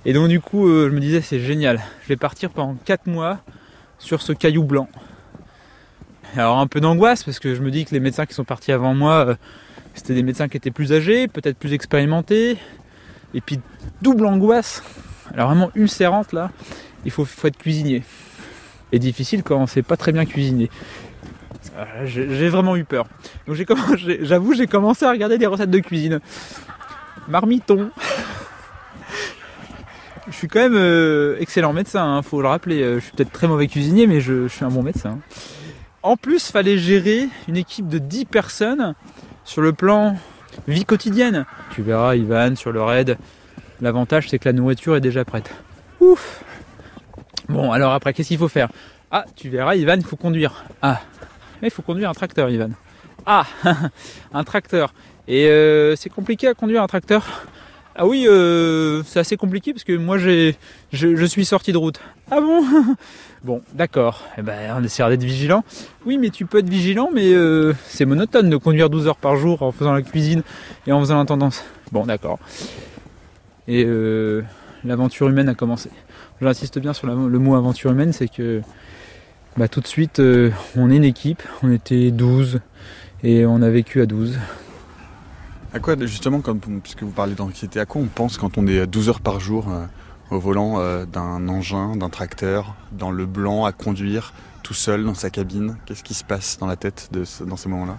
Et 0.04 0.12
donc 0.12 0.28
du 0.28 0.40
coup, 0.40 0.68
euh, 0.68 0.88
je 0.88 0.94
me 0.94 1.00
disais 1.00 1.20
c'est 1.20 1.40
génial. 1.40 1.80
Je 2.04 2.08
vais 2.08 2.16
partir 2.16 2.50
pendant 2.50 2.76
4 2.84 3.06
mois 3.08 3.40
sur 4.02 4.20
ce 4.20 4.32
caillou 4.32 4.64
blanc. 4.64 4.88
Alors 6.36 6.58
un 6.58 6.66
peu 6.66 6.80
d'angoisse 6.80 7.24
parce 7.24 7.38
que 7.38 7.54
je 7.54 7.62
me 7.62 7.70
dis 7.70 7.84
que 7.84 7.92
les 7.92 8.00
médecins 8.00 8.26
qui 8.26 8.34
sont 8.34 8.44
partis 8.44 8.72
avant 8.72 8.94
moi, 8.94 9.26
euh, 9.26 9.34
c'était 9.94 10.14
des 10.14 10.22
médecins 10.22 10.48
qui 10.48 10.56
étaient 10.56 10.70
plus 10.70 10.92
âgés, 10.92 11.28
peut-être 11.28 11.56
plus 11.56 11.72
expérimentés. 11.72 12.58
Et 13.34 13.40
puis 13.40 13.60
double 14.02 14.26
angoisse, 14.26 14.82
alors 15.32 15.48
vraiment 15.48 15.70
ulcérante 15.74 16.32
là, 16.32 16.50
il 17.04 17.10
faut, 17.10 17.24
faut 17.24 17.46
être 17.46 17.56
cuisinier. 17.56 18.02
Et 18.90 18.98
difficile 18.98 19.42
quand 19.42 19.56
on 19.56 19.66
sait 19.66 19.82
pas 19.82 19.96
très 19.96 20.12
bien 20.12 20.26
cuisiner. 20.26 20.68
Euh, 21.76 22.04
J'ai 22.04 22.48
vraiment 22.48 22.76
eu 22.76 22.84
peur. 22.84 23.06
Donc 23.46 23.56
j'avoue 24.22 24.54
j'ai 24.54 24.66
commencé 24.66 25.04
à 25.04 25.10
regarder 25.10 25.38
des 25.38 25.46
recettes 25.46 25.70
de 25.70 25.78
cuisine. 25.78 26.20
Marmiton. 27.28 27.90
Je 30.32 30.38
suis 30.38 30.48
quand 30.48 30.60
même 30.60 30.76
euh, 30.76 31.36
excellent 31.40 31.74
médecin, 31.74 32.02
hein, 32.02 32.22
faut 32.22 32.40
le 32.40 32.48
rappeler. 32.48 32.82
Euh, 32.82 32.94
Je 32.94 33.04
suis 33.04 33.12
peut-être 33.12 33.32
très 33.32 33.46
mauvais 33.46 33.68
cuisinier, 33.68 34.06
mais 34.06 34.22
je, 34.22 34.48
suis 34.48 34.64
un 34.64 34.70
bon 34.70 34.82
médecin. 34.82 35.18
En 36.02 36.16
plus, 36.16 36.50
fallait 36.50 36.78
gérer 36.78 37.28
une 37.48 37.58
équipe 37.58 37.86
de 37.86 37.98
10 37.98 38.24
personnes 38.24 38.94
sur 39.44 39.60
le 39.60 39.74
plan 39.74 40.16
vie 40.66 40.86
quotidienne. 40.86 41.44
Tu 41.74 41.82
verras, 41.82 42.16
Ivan, 42.16 42.56
sur 42.56 42.72
le 42.72 42.82
raid, 42.82 43.18
l'avantage 43.82 44.30
c'est 44.30 44.38
que 44.38 44.48
la 44.48 44.54
nourriture 44.54 44.96
est 44.96 45.00
déjà 45.02 45.24
prête. 45.24 45.50
Ouf 46.00 46.42
Bon, 47.50 47.70
alors 47.70 47.92
après, 47.92 48.14
qu'est-ce 48.14 48.28
qu'il 48.28 48.38
faut 48.38 48.48
faire? 48.48 48.68
Ah, 49.10 49.26
tu 49.36 49.50
verras, 49.50 49.74
Ivan, 49.74 49.96
il 49.96 50.04
faut 50.04 50.16
conduire. 50.16 50.64
Ah, 50.80 51.02
il 51.62 51.70
faut 51.70 51.82
conduire 51.82 52.08
un 52.08 52.14
tracteur, 52.14 52.48
Ivan. 52.48 52.70
Ah, 53.26 53.44
un 54.32 54.44
tracteur. 54.44 54.94
Et 55.28 55.46
euh, 55.46 55.94
c'est 55.94 56.10
compliqué 56.10 56.48
à 56.48 56.54
conduire 56.54 56.82
un 56.82 56.86
tracteur? 56.86 57.44
Ah 57.94 58.06
oui, 58.06 58.24
euh, 58.26 59.02
c'est 59.04 59.20
assez 59.20 59.36
compliqué 59.36 59.72
parce 59.74 59.84
que 59.84 59.94
moi, 59.94 60.16
j'ai, 60.16 60.56
je, 60.92 61.24
suis 61.26 61.44
sorti 61.44 61.72
de 61.72 61.78
route. 61.78 62.00
Ah 62.30 62.40
bon? 62.40 62.62
Bon, 63.44 63.60
d'accord. 63.74 64.22
Eh 64.38 64.42
ben, 64.42 64.72
on 64.78 64.84
essaiera 64.84 65.10
d'être 65.10 65.24
vigilant. 65.24 65.64
Oui, 66.06 66.16
mais 66.16 66.30
tu 66.30 66.46
peux 66.46 66.58
être 66.58 66.68
vigilant, 66.68 67.10
mais 67.12 67.32
euh, 67.34 67.74
c'est 67.88 68.04
monotone 68.04 68.48
de 68.48 68.56
conduire 68.56 68.88
12 68.88 69.08
heures 69.08 69.16
par 69.16 69.34
jour 69.34 69.62
en 69.62 69.72
faisant 69.72 69.92
la 69.92 70.02
cuisine 70.02 70.44
et 70.86 70.92
en 70.92 71.00
faisant 71.00 71.16
l'intendance. 71.16 71.64
Bon, 71.90 72.06
d'accord. 72.06 72.38
Et 73.66 73.84
euh, 73.84 74.42
l'aventure 74.84 75.28
humaine 75.28 75.48
a 75.48 75.54
commencé. 75.54 75.90
J'insiste 76.40 76.78
bien 76.78 76.92
sur 76.92 77.08
la- 77.08 77.14
le 77.14 77.38
mot 77.40 77.56
aventure 77.56 77.90
humaine, 77.90 78.12
c'est 78.12 78.28
que 78.28 78.62
bah, 79.56 79.66
tout 79.66 79.80
de 79.80 79.88
suite, 79.88 80.22
on 80.76 80.90
est 80.90 80.96
une 80.96 81.04
équipe, 81.04 81.42
on 81.64 81.72
était 81.72 82.12
12 82.12 82.60
et 83.24 83.44
on 83.44 83.60
a 83.60 83.70
vécu 83.70 84.00
à 84.00 84.06
12. 84.06 84.38
À 85.74 85.80
quoi, 85.80 85.96
justement, 86.00 86.40
quand 86.40 86.56
puisque 86.82 87.02
vous 87.02 87.12
parlez 87.12 87.34
d'anxiété, 87.34 87.80
à 87.80 87.86
quoi 87.86 88.02
on 88.02 88.06
pense 88.06 88.36
quand 88.36 88.58
on 88.58 88.66
est 88.66 88.80
à 88.80 88.86
12 88.86 89.08
heures 89.08 89.20
par 89.20 89.40
jour 89.40 89.68
euh, 89.70 89.86
au 90.30 90.38
volant 90.38 90.78
euh, 90.78 91.06
d'un 91.06 91.48
engin, 91.48 91.96
d'un 91.96 92.10
tracteur, 92.10 92.74
dans 92.92 93.10
le 93.10 93.24
blanc, 93.24 93.64
à 93.64 93.72
conduire, 93.72 94.34
tout 94.62 94.74
seul 94.74 95.04
dans 95.04 95.14
sa 95.14 95.30
cabine? 95.30 95.76
Qu'est-ce 95.86 96.04
qui 96.04 96.12
se 96.14 96.24
passe 96.24 96.58
dans 96.58 96.66
la 96.66 96.76
tête 96.76 97.08
ce- 97.24 97.44
dans 97.44 97.56
ces 97.56 97.70
moments-là? 97.70 97.96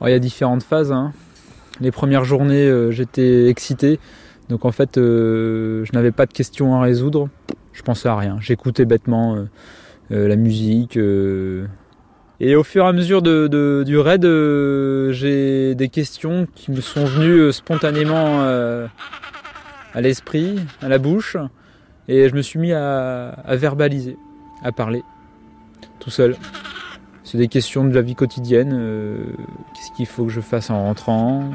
Alors, 0.00 0.08
il 0.08 0.12
y 0.12 0.14
a 0.14 0.18
différentes 0.18 0.62
phases. 0.62 0.92
hein. 0.92 1.12
Les 1.80 1.90
premières 1.90 2.24
journées, 2.24 2.66
euh, 2.68 2.90
j'étais 2.90 3.48
excité. 3.48 3.98
Donc 4.50 4.64
en 4.66 4.72
fait, 4.72 4.92
je 4.96 5.90
n'avais 5.92 6.12
pas 6.12 6.26
de 6.26 6.32
questions 6.32 6.74
à 6.76 6.82
résoudre. 6.82 7.28
Je 7.72 7.82
pensais 7.82 8.08
à 8.08 8.16
rien. 8.16 8.36
J'écoutais 8.40 8.84
bêtement 8.84 9.36
la 10.10 10.36
musique. 10.36 10.96
Et 12.38 12.54
au 12.54 12.62
fur 12.62 12.84
et 12.84 12.88
à 12.88 12.92
mesure 12.92 13.22
de, 13.22 13.82
du 13.86 13.98
raid, 13.98 14.24
euh, 14.24 15.10
j'ai 15.12 15.74
des 15.74 15.88
questions 15.88 16.46
qui 16.54 16.70
me 16.70 16.82
sont 16.82 17.06
venues 17.06 17.40
euh, 17.40 17.52
spontanément 17.52 18.42
euh, 18.42 18.86
à 19.94 20.02
l'esprit, 20.02 20.56
à 20.82 20.88
la 20.88 20.98
bouche. 20.98 21.38
Et 22.08 22.28
je 22.28 22.34
me 22.34 22.42
suis 22.42 22.58
mis 22.58 22.72
à, 22.72 23.34
verbaliser, 23.48 24.16
à 24.62 24.70
parler, 24.70 25.02
tout 25.98 26.10
seul. 26.10 26.36
C'est 27.24 27.38
des 27.38 27.48
questions 27.48 27.84
de 27.84 27.92
la 27.92 28.02
vie 28.02 28.14
quotidienne. 28.14 28.70
Qu'est-ce 29.74 29.90
qu'il 29.96 30.06
faut 30.06 30.24
que 30.26 30.30
je 30.30 30.40
fasse 30.40 30.70
en 30.70 30.84
rentrant? 30.84 31.50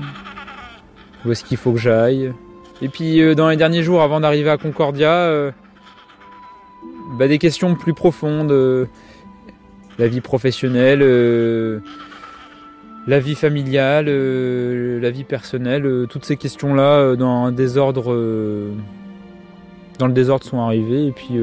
Où 1.24 1.32
est-ce 1.32 1.46
qu'il 1.46 1.56
faut 1.56 1.72
que 1.72 1.80
j'aille? 1.80 2.34
Et 2.82 2.90
puis 2.90 3.34
dans 3.34 3.48
les 3.48 3.56
derniers 3.56 3.82
jours 3.82 4.02
avant 4.02 4.20
d'arriver 4.20 4.50
à 4.50 4.58
Concordia, 4.58 5.54
bah, 7.18 7.30
des 7.30 7.38
questions 7.38 7.76
plus 7.76 7.94
profondes. 7.94 8.90
La 10.02 10.08
vie 10.08 10.20
professionnelle, 10.20 11.02
euh, 11.04 11.78
la 13.06 13.20
vie 13.20 13.36
familiale, 13.36 14.06
euh, 14.08 15.00
la 15.00 15.12
vie 15.12 15.24
personnelle, 15.24 15.86
euh, 15.86 16.08
toutes 16.08 16.26
ces 16.26 16.38
questions-là 16.38 17.16
dans 17.16 17.46
un 17.46 17.52
désordre. 17.52 18.06
dans 20.00 20.08
le 20.08 20.14
désordre 20.14 20.44
sont 20.44 20.60
arrivées 20.60 21.06
et 21.06 21.12
puis 21.12 21.40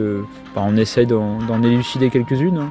bah, 0.54 0.64
on 0.66 0.76
essaye 0.76 1.06
d'en 1.06 1.62
élucider 1.62 2.10
quelques-unes. 2.10 2.58
hein. 2.58 2.70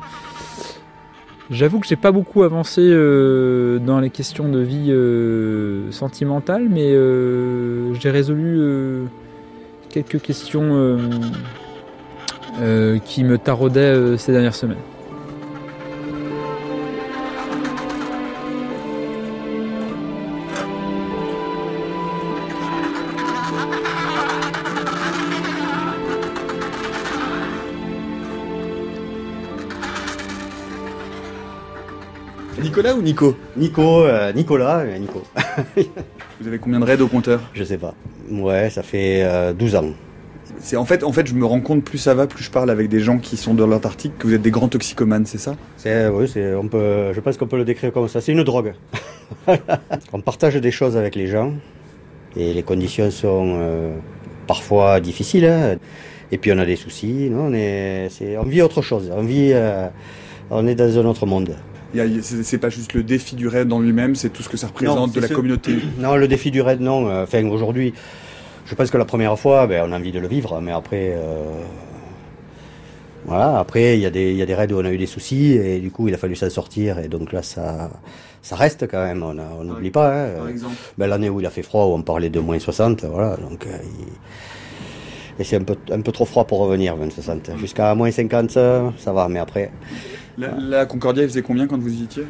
J'avoue 1.49 1.79
que 1.79 1.87
j'ai 1.87 1.95
pas 1.95 2.11
beaucoup 2.11 2.43
avancé 2.43 2.81
dans 2.91 4.01
les 4.01 4.09
questions 4.09 4.49
de 4.49 4.59
vie 4.59 4.91
sentimentale, 5.93 6.67
mais 6.69 6.89
j'ai 7.97 8.09
résolu 8.09 9.07
quelques 9.89 10.21
questions 10.21 10.97
qui 13.05 13.23
me 13.23 13.37
taraudaient 13.37 14.17
ces 14.17 14.33
dernières 14.33 14.55
semaines. 14.55 14.96
Nicolas 32.77 32.93
ou 32.95 33.01
Nico 33.01 33.35
Nico, 33.55 34.03
euh, 34.03 34.31
Nicolas, 34.33 34.81
euh, 34.81 34.99
Nico. 34.99 35.23
Vous 36.39 36.47
avez 36.47 36.59
combien 36.59 36.79
de 36.79 36.85
raids 36.85 37.01
au 37.01 37.07
compteur 37.07 37.41
Je 37.55 37.63
sais 37.63 37.79
pas. 37.79 37.95
Ouais, 38.29 38.69
ça 38.69 38.83
fait 38.83 39.23
euh, 39.23 39.51
12 39.51 39.75
ans. 39.77 39.85
C'est 40.59 40.75
en 40.75 40.85
fait, 40.85 41.03
en 41.03 41.11
fait, 41.11 41.25
je 41.25 41.33
me 41.33 41.43
rends 41.43 41.59
compte 41.59 41.83
plus 41.83 41.97
ça 41.97 42.13
va, 42.13 42.27
plus 42.27 42.43
je 42.43 42.51
parle 42.51 42.69
avec 42.69 42.87
des 42.87 42.99
gens 42.99 43.17
qui 43.17 43.35
sont 43.35 43.55
dans 43.55 43.65
l'Antarctique 43.65 44.15
que 44.19 44.27
vous 44.27 44.35
êtes 44.35 44.43
des 44.43 44.51
grands 44.51 44.67
toxicomanes, 44.67 45.25
c'est 45.25 45.39
ça? 45.39 45.55
C'est, 45.77 46.07
oui, 46.09 46.27
c'est, 46.27 46.53
on 46.53 46.67
peut, 46.67 47.13
je 47.13 47.19
pense 47.19 47.35
qu'on 47.37 47.47
peut 47.47 47.57
le 47.57 47.65
décrire 47.65 47.91
comme 47.91 48.07
ça. 48.07 48.21
C'est 48.21 48.31
une 48.31 48.43
drogue. 48.43 48.75
on 50.13 50.21
partage 50.21 50.53
des 50.57 50.71
choses 50.71 50.95
avec 50.97 51.15
les 51.15 51.25
gens 51.25 51.53
et 52.35 52.53
les 52.53 52.61
conditions 52.61 53.09
sont 53.09 53.57
euh, 53.59 53.97
parfois 54.45 54.99
difficiles. 54.99 55.45
hein. 55.45 55.77
Et 56.31 56.37
puis 56.37 56.51
on 56.51 56.59
a 56.59 56.65
des 56.67 56.75
soucis. 56.75 57.31
Non 57.31 57.47
on, 57.47 57.53
est, 57.53 58.09
c'est, 58.11 58.37
on 58.37 58.43
vit 58.43 58.61
autre 58.61 58.83
chose. 58.83 59.11
On 59.15 59.23
vit, 59.23 59.49
euh, 59.51 59.87
on 60.51 60.67
est 60.67 60.75
dans 60.75 60.99
un 60.99 61.05
autre 61.05 61.25
monde. 61.25 61.55
C'est 62.21 62.57
pas 62.57 62.69
juste 62.69 62.93
le 62.93 63.03
défi 63.03 63.35
du 63.35 63.47
raid 63.47 63.71
en 63.71 63.79
lui-même, 63.79 64.15
c'est 64.15 64.29
tout 64.29 64.43
ce 64.43 64.49
que 64.49 64.57
ça 64.57 64.67
représente 64.67 64.97
Non, 64.97 65.07
de 65.07 65.19
la 65.19 65.27
ce- 65.27 65.33
communauté. 65.33 65.75
Non, 65.99 66.15
le 66.15 66.27
défi 66.27 66.51
du 66.51 66.61
raid, 66.61 66.81
non. 66.81 67.07
Euh, 67.09 67.23
Enfin, 67.23 67.45
aujourd'hui, 67.47 67.93
je 68.65 68.75
pense 68.75 68.91
que 68.91 68.97
la 68.97 69.05
première 69.05 69.37
fois, 69.39 69.67
ben, 69.67 69.85
on 69.87 69.91
a 69.93 69.97
envie 69.97 70.11
de 70.11 70.19
le 70.19 70.27
vivre, 70.27 70.59
mais 70.61 70.71
après, 70.73 71.13
euh, 71.15 71.45
voilà. 73.25 73.59
Après, 73.59 73.97
il 73.97 74.01
y 74.01 74.05
a 74.05 74.09
des, 74.09 74.31
il 74.31 74.37
y 74.37 74.41
a 74.41 74.45
des 74.45 74.55
raids 74.55 74.71
où 74.71 74.77
on 74.79 74.85
a 74.85 74.91
eu 74.91 74.97
des 74.97 75.05
soucis 75.05 75.53
et 75.53 75.79
du 75.79 75.91
coup, 75.91 76.07
il 76.07 76.13
a 76.13 76.17
fallu 76.17 76.35
s'en 76.35 76.49
sortir 76.49 76.99
et 76.99 77.07
donc 77.07 77.31
là, 77.33 77.41
ça, 77.43 77.89
ça 78.41 78.55
reste 78.55 78.87
quand 78.89 79.03
même. 79.03 79.23
On 79.23 79.63
n'oublie 79.63 79.91
pas. 79.91 80.25
hein. 80.25 80.29
Par 80.37 80.49
exemple 80.49 80.75
Ben, 80.97 81.07
l'année 81.07 81.29
où 81.29 81.39
il 81.39 81.45
a 81.45 81.49
fait 81.49 81.63
froid, 81.63 81.85
où 81.85 81.93
on 81.93 82.01
parlait 82.01 82.29
de 82.29 82.39
moins 82.39 82.59
60, 82.59 83.03
voilà. 83.05 83.35
Donc, 83.37 83.65
euh, 83.65 83.77
il- 83.99 84.07
et 85.39 85.43
c'est 85.43 85.57
un 85.57 85.63
peu, 85.63 85.75
un 85.91 86.01
peu 86.01 86.11
trop 86.11 86.25
froid 86.25 86.45
pour 86.45 86.59
revenir, 86.59 86.95
moins 86.97 87.09
60. 87.09 87.51
Jusqu'à 87.59 87.93
moins 87.95 88.09
50, 88.09 88.49
ça 88.51 88.91
ça 88.97 89.13
va, 89.13 89.27
mais 89.29 89.39
après. 89.39 89.71
La, 90.37 90.49
la 90.59 90.85
Concordia, 90.85 91.23
il 91.23 91.29
faisait 91.29 91.41
combien 91.41 91.65
quand 91.67 91.79
vous 91.79 91.93
y 91.93 92.03
étiez 92.03 92.23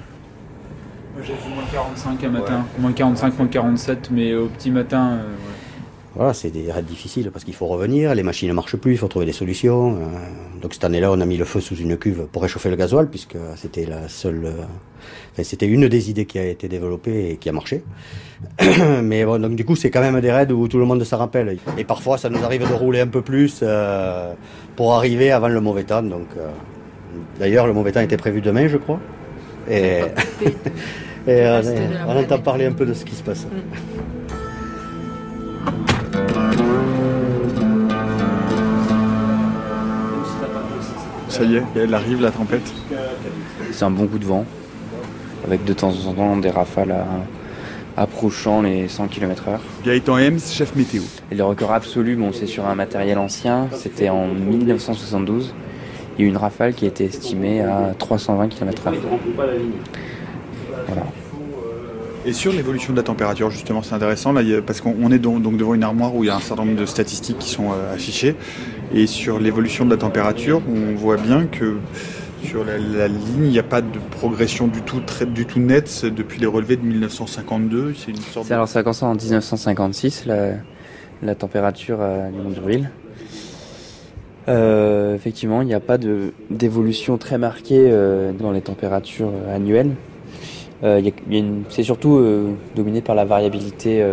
J'ai 1.21 1.33
fait 1.33 1.49
moins 1.49 1.63
45 1.71 2.23
un 2.23 2.29
matin, 2.29 2.65
moins 2.79 2.93
45, 2.93 3.37
moins 3.37 3.47
47, 3.47 4.09
mais 4.11 4.33
au 4.33 4.47
petit 4.47 4.71
matin, 4.71 5.13
euh, 5.13 5.23
Voilà, 6.15 6.33
c'est 6.33 6.49
des 6.49 6.71
raids 6.71 6.83
difficiles 6.83 7.29
parce 7.31 7.43
qu'il 7.43 7.53
faut 7.53 7.67
revenir, 7.67 8.15
les 8.15 8.23
machines 8.23 8.47
ne 8.47 8.53
marchent 8.53 8.77
plus, 8.77 8.93
il 8.93 8.97
faut 8.97 9.09
trouver 9.09 9.25
des 9.25 9.33
solutions. 9.33 9.95
euh, 9.95 10.05
donc 10.61 10.73
cette 10.73 10.85
année-là, 10.85 11.11
on 11.11 11.19
a 11.19 11.25
mis 11.25 11.37
le 11.37 11.45
feu 11.45 11.59
sous 11.59 11.75
une 11.75 11.97
cuve 11.97 12.27
pour 12.31 12.41
réchauffer 12.41 12.69
le 12.69 12.77
gasoil 12.77 13.09
puisque 13.09 13.37
c'était 13.57 13.85
la 13.85 14.07
seule, 14.07 14.45
euh, 14.45 14.63
enfin, 15.33 15.43
c'était 15.43 15.67
une 15.67 15.87
des 15.89 16.09
idées 16.09 16.25
qui 16.25 16.39
a 16.39 16.45
été 16.45 16.67
développée 16.69 17.31
et 17.31 17.37
qui 17.37 17.49
a 17.49 17.51
marché. 17.51 17.83
Mais 19.03 19.25
bon, 19.25 19.41
donc 19.41 19.55
du 19.55 19.65
coup, 19.65 19.75
c'est 19.75 19.91
quand 19.91 20.01
même 20.01 20.19
des 20.21 20.31
raids 20.31 20.51
où 20.51 20.67
tout 20.69 20.77
le 20.79 20.85
monde 20.85 21.03
s'en 21.03 21.17
rappelle. 21.17 21.57
Et 21.77 21.83
parfois, 21.83 22.17
ça 22.17 22.29
nous 22.29 22.43
arrive 22.43 22.61
de 22.67 22.73
rouler 22.73 23.01
un 23.01 23.07
peu 23.07 23.21
plus 23.21 23.59
euh, 23.63 24.33
pour 24.77 24.93
arriver 24.93 25.31
avant 25.31 25.49
le 25.49 25.59
mauvais 25.61 25.83
temps. 25.83 26.01
Donc, 26.03 26.27
euh, 26.37 26.49
d'ailleurs, 27.39 27.67
le 27.67 27.73
mauvais 27.73 27.91
temps 27.91 28.01
était 28.01 28.17
prévu 28.17 28.41
demain, 28.41 28.67
je 28.67 28.77
crois. 28.77 28.99
Et, 29.69 29.99
et 31.27 31.45
on, 31.47 31.61
est- 31.61 31.89
on 32.07 32.17
entend 32.19 32.39
parler 32.39 32.65
un 32.65 32.71
peu 32.71 32.85
de 32.85 32.93
ce 32.93 33.03
qui 33.05 33.15
se 33.15 33.23
passe. 33.23 33.45
Ça 41.29 41.43
y 41.43 41.55
est, 41.57 41.63
elle 41.75 41.93
arrive 41.93 42.21
la 42.21 42.31
tempête. 42.31 42.71
C'est 43.71 43.83
un 43.85 43.91
bon 43.91 44.07
coup 44.07 44.17
de 44.17 44.25
vent, 44.25 44.45
avec 45.45 45.63
de 45.65 45.73
temps 45.73 45.93
en 46.07 46.13
temps 46.13 46.37
des 46.37 46.49
rafales 46.49 46.91
à- 46.91 48.01
approchant 48.01 48.61
les 48.61 48.87
100 48.87 49.07
km/h. 49.07 49.57
Gaëtan 49.85 50.17
Hems, 50.17 50.39
chef 50.39 50.75
météo. 50.75 51.01
Et 51.31 51.35
le 51.35 51.43
record 51.43 51.73
absolu, 51.73 52.15
bon, 52.15 52.31
c'est 52.31 52.45
sur 52.47 52.65
un 52.65 52.75
matériel 52.75 53.17
ancien, 53.17 53.67
c'était 53.73 54.09
en 54.09 54.27
1972. 54.27 55.53
Il 56.17 56.21
y 56.21 56.23
a 56.23 56.27
eu 56.27 56.29
une 56.29 56.37
rafale 56.37 56.73
qui 56.73 56.85
a 56.85 56.87
été 56.87 57.05
estimée 57.05 57.61
à 57.61 57.93
320 57.97 58.47
km/h. 58.49 58.93
Voilà. 60.87 61.03
Et 62.25 62.33
sur 62.33 62.51
l'évolution 62.51 62.91
de 62.91 62.97
la 62.97 63.03
température, 63.03 63.49
justement, 63.51 63.81
c'est 63.81 63.93
intéressant, 63.95 64.33
là, 64.33 64.41
parce 64.65 64.81
qu'on 64.81 64.95
on 65.01 65.11
est 65.11 65.19
donc, 65.19 65.41
devant 65.55 65.73
une 65.75 65.83
armoire 65.83 66.13
où 66.13 66.23
il 66.23 66.27
y 66.27 66.29
a 66.29 66.35
un 66.35 66.39
certain 66.41 66.65
nombre 66.65 66.77
de 66.77 66.85
statistiques 66.85 67.37
qui 67.39 67.49
sont 67.49 67.71
euh, 67.71 67.93
affichées. 67.93 68.35
Et 68.93 69.07
sur 69.07 69.39
l'évolution 69.39 69.85
de 69.85 69.91
la 69.91 69.97
température, 69.97 70.61
on 70.69 70.95
voit 70.95 71.15
bien 71.17 71.45
que 71.45 71.77
sur 72.43 72.65
la, 72.65 72.77
la 72.77 73.07
ligne, 73.07 73.43
il 73.45 73.49
n'y 73.51 73.59
a 73.59 73.63
pas 73.63 73.81
de 73.81 73.97
progression 74.11 74.67
du 74.67 74.81
tout, 74.81 74.99
très, 74.99 75.25
du 75.25 75.45
tout 75.45 75.59
nette 75.59 76.05
depuis 76.05 76.39
les 76.41 76.45
relevés 76.47 76.75
de 76.75 76.81
1952. 76.85 77.93
C'est 77.97 78.11
une 78.11 78.17
sorte 78.17 78.47
C'est- 78.47 78.53
Alors 78.53 78.67
ça 78.67 78.79
a 78.79 78.83
commencé 78.83 79.05
en 79.05 79.15
1956, 79.15 80.25
la, 80.25 80.49
la 81.21 81.35
température 81.35 81.99
euh, 82.01 82.29
du 82.29 82.41
Mondurville. 82.41 82.89
Euh, 84.49 85.13
effectivement, 85.15 85.61
il 85.61 85.67
n'y 85.67 85.73
a 85.73 85.79
pas 85.79 85.97
d'évolution 85.97 87.17
très 87.17 87.37
marquée 87.37 87.87
euh, 87.89 88.31
dans 88.31 88.51
les 88.51 88.61
températures 88.61 89.31
euh, 89.33 89.55
annuelles. 89.55 89.91
C'est 91.69 91.81
surtout 91.81 92.23
dominé 92.75 93.01
par 93.01 93.15
la 93.15 93.25
variabilité 93.25 94.05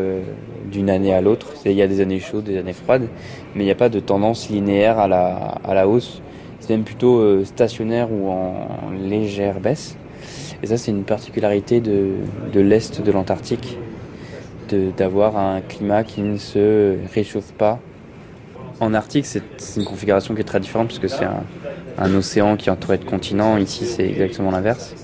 d'une 0.72 0.88
année 0.88 1.12
à 1.12 1.20
l'autre. 1.20 1.48
Il 1.66 1.72
y 1.72 1.82
a 1.82 1.86
des 1.86 2.00
années 2.00 2.20
chaudes, 2.20 2.44
des 2.44 2.56
années 2.56 2.72
froides, 2.72 3.06
mais 3.54 3.64
il 3.64 3.66
n'y 3.66 3.70
a 3.70 3.74
pas 3.74 3.90
de 3.90 4.00
tendance 4.00 4.48
linéaire 4.48 4.98
à 4.98 5.06
la, 5.06 5.34
à 5.62 5.74
la 5.74 5.86
hausse. 5.86 6.22
C'est 6.60 6.70
même 6.70 6.84
plutôt 6.84 7.44
stationnaire 7.44 8.10
ou 8.10 8.30
en 8.30 8.66
légère 8.98 9.60
baisse. 9.60 9.98
Et 10.62 10.66
ça, 10.66 10.78
c'est 10.78 10.90
une 10.90 11.04
particularité 11.04 11.82
de, 11.82 12.12
de 12.50 12.60
l'Est 12.60 13.02
de 13.02 13.12
l'Antarctique, 13.12 13.76
d'avoir 14.96 15.36
un 15.36 15.60
climat 15.60 16.02
qui 16.02 16.22
ne 16.22 16.38
se 16.38 16.96
réchauffe 17.12 17.52
pas. 17.52 17.78
En 18.84 18.92
Arctique, 18.92 19.24
c'est 19.24 19.42
une 19.76 19.84
configuration 19.86 20.34
qui 20.34 20.42
est 20.42 20.44
très 20.44 20.60
différente 20.60 20.88
puisque 20.88 21.08
c'est 21.08 21.24
un, 21.24 22.14
océan 22.14 22.56
qui 22.56 22.68
est 22.68 22.72
entouré 22.72 22.98
de 22.98 23.04
continents. 23.04 23.56
Ici, 23.56 23.86
c'est 23.86 24.06
exactement 24.06 24.50
l'inverse. 24.50 24.94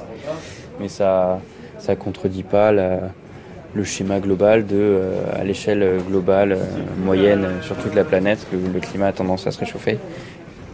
Mais 0.79 0.89
ça 0.89 1.41
ça 1.79 1.97
contredit 1.97 2.43
pas 2.43 2.73
le 2.73 3.85
schéma 3.85 4.21
global 4.21 4.67
de, 4.67 4.77
euh, 4.77 5.23
à 5.33 5.45
l'échelle 5.45 6.03
globale, 6.07 6.53
euh, 6.53 6.65
moyenne, 7.03 7.45
euh, 7.45 7.63
sur 7.63 7.77
toute 7.77 7.95
la 7.95 8.05
planète, 8.05 8.47
le, 8.53 8.59
le 8.71 8.81
climat 8.81 9.07
a 9.07 9.13
tendance 9.13 9.47
à 9.47 9.51
se 9.51 9.59
réchauffer. 9.61 9.99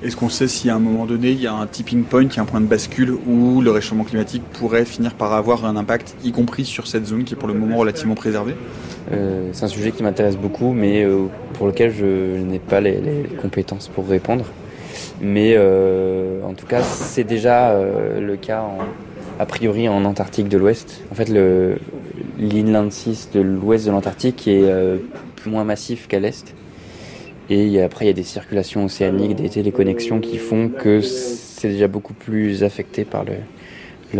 Est-ce 0.03 0.15
qu'on 0.15 0.29
sait 0.29 0.47
si 0.47 0.69
à 0.69 0.75
un 0.75 0.79
moment 0.79 1.07
donné, 1.07 1.31
il 1.31 1.41
y 1.41 1.47
a 1.47 1.55
un 1.55 1.67
tipping 1.67 2.05
point, 2.05 2.25
il 2.25 2.37
y 2.37 2.39
un 2.39 2.45
point 2.45 2.61
de 2.61 2.67
bascule 2.67 3.17
où 3.27 3.63
le 3.63 3.71
réchauffement 3.71 4.05
climatique 4.05 4.43
pourrait 4.53 4.85
finir 4.85 5.15
par 5.15 5.33
avoir 5.33 5.65
un 5.65 5.75
impact, 5.75 6.17
y 6.23 6.33
compris 6.33 6.67
sur 6.67 6.87
cette 6.87 7.07
zone 7.07 7.25
qui 7.25 7.33
est 7.33 7.37
pour 7.37 7.49
le 7.49 7.55
moment 7.55 7.79
relativement 7.79 8.15
préservée? 8.15 8.55
Euh, 9.13 9.49
c'est 9.53 9.65
un 9.65 9.69
sujet 9.69 9.93
qui 9.93 10.03
m'intéresse 10.03 10.37
beaucoup, 10.37 10.73
mais 10.73 11.03
euh, 11.03 11.27
pour 11.55 11.67
lequel 11.67 11.95
je 11.95 12.39
n'ai 12.43 12.59
pas 12.59 12.83
les, 12.83 13.01
compétences 13.41 13.89
pour 13.89 14.07
répondre. 14.07 14.45
Mais 15.23 15.55
euh, 15.57 16.43
en 16.43 16.53
tout 16.53 16.67
cas, 16.67 16.83
c'est 16.83 17.25
déjà 17.25 17.75
le 18.21 18.37
cas 18.37 18.65
a 19.39 19.47
priori 19.47 19.89
en 19.89 20.05
Antarctique 20.05 20.49
de 20.49 20.59
l'Ouest. 20.59 21.03
En 21.11 21.15
fait, 21.15 21.31
l'inland 22.39 22.93
6 22.93 23.31
de 23.33 23.41
l'Ouest 23.41 23.87
de 23.87 23.93
l'Antarctique 23.93 24.47
est 24.47 24.65
moins 25.47 25.65
massif 25.65 26.07
qu'à 26.07 26.21
l'Est. 26.21 26.55
Et 27.49 27.81
après, 27.81 28.07
il 28.07 28.09
y 28.09 28.11
a 28.11 28.15
des 28.15 28.25
circulations 28.25 28.85
océaniques, 28.85 29.37
des 29.37 29.49
téléconnexions 29.49 30.21
qui 30.21 30.39
font 30.39 30.69
que 30.69 31.01
c'est 31.01 31.69
déjà 31.69 31.87
beaucoup 31.87 32.15
plus 32.15 32.65
affecté 32.65 33.05
par 33.05 33.25
le, 33.25 33.35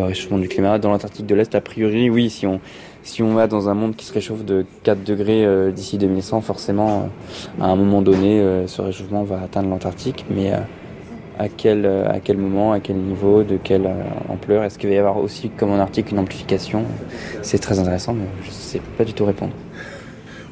réchauffement 0.01 0.39
du 0.39 0.49
climat. 0.49 0.79
Dans 0.79 0.91
l'Antarctique 0.91 1.27
de 1.27 1.35
l'Est, 1.35 1.55
a 1.55 1.61
priori, 1.61 2.09
oui, 2.09 2.31
si 2.31 2.47
on, 2.47 2.61
si 3.03 3.23
on 3.23 3.35
va 3.35 3.47
dans 3.47 3.69
un 3.69 3.75
monde 3.75 3.97
qui 3.97 4.05
se 4.05 4.13
réchauffe 4.13 4.45
de 4.45 4.65
4 4.85 5.03
degrés 5.03 5.45
euh, 5.45 5.73
d'ici 5.73 5.99
2100, 5.99 6.41
forcément, 6.43 7.11
euh, 7.61 7.63
à 7.65 7.67
un 7.67 7.77
moment 7.77 8.03
donné, 8.03 8.41
euh, 8.41 8.67
ce 8.67 8.83
réchauffement 8.83 9.25
va 9.25 9.41
atteindre 9.43 9.71
l'Antarctique. 9.71 10.25
Mais 10.31 10.53
à, 11.39 11.49
quel, 11.49 11.85
à 11.85 12.21
quel 12.23 12.37
moment, 12.37 12.73
à 12.73 12.81
quel 12.81 12.97
niveau, 12.97 13.43
de 13.43 13.57
quelle 13.57 13.91
ampleur 14.29 14.63
Est-ce 14.63 14.79
qu'il 14.79 14.89
va 14.89 14.95
y 14.95 14.99
avoir 14.99 15.17
aussi, 15.17 15.51
comme 15.51 15.73
en 15.73 15.79
Arctique, 15.79 16.13
une 16.13 16.19
amplification? 16.19 16.85
C'est 17.43 17.59
très 17.59 17.79
intéressant, 17.81 18.13
mais 18.13 18.27
je 18.43 18.49
ne 18.49 18.53
sais 18.53 18.81
pas 18.97 19.05
du 19.05 19.15
tout 19.15 19.25
répondre. 19.25 19.53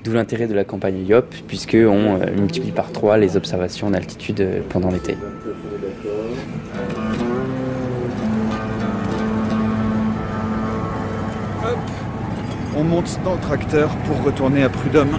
D'où 0.05 0.13
l'intérêt 0.13 0.47
de 0.47 0.55
la 0.55 0.65
campagne 0.65 1.07
IOP, 1.07 1.35
puisqu'on 1.49 2.21
euh, 2.21 2.37
multiplie 2.37 2.73
par 2.73 2.93
3 2.93 3.17
les 3.17 3.37
observations 3.37 3.91
d'altitude 3.91 4.41
euh, 4.41 4.61
pendant 4.69 4.91
l'été. 4.91 5.17
On 12.77 12.85
monte 12.85 13.19
dans 13.25 13.35
le 13.35 13.41
tracteur 13.41 13.97
pour 14.07 14.23
retourner 14.23 14.63
à 14.65 14.69
Prud'homme 14.69 15.19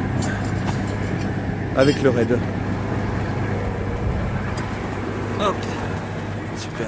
avec 1.78 2.02
le 2.04 2.10
raid. 2.10 2.38
Hop. 5.41 5.56
Super. 6.58 6.88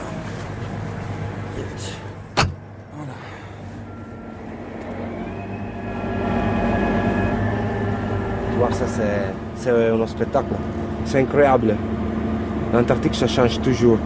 Tu 8.51 8.57
vois, 8.57 8.71
ça 8.71 8.87
c'est, 9.67 9.89
un 9.89 10.07
spectacle. 10.07 10.53
C'est 11.05 11.19
incroyable. 11.19 11.75
L'Antarctique, 12.73 13.15
ça 13.15 13.27
change 13.27 13.59
toujours. 13.61 13.97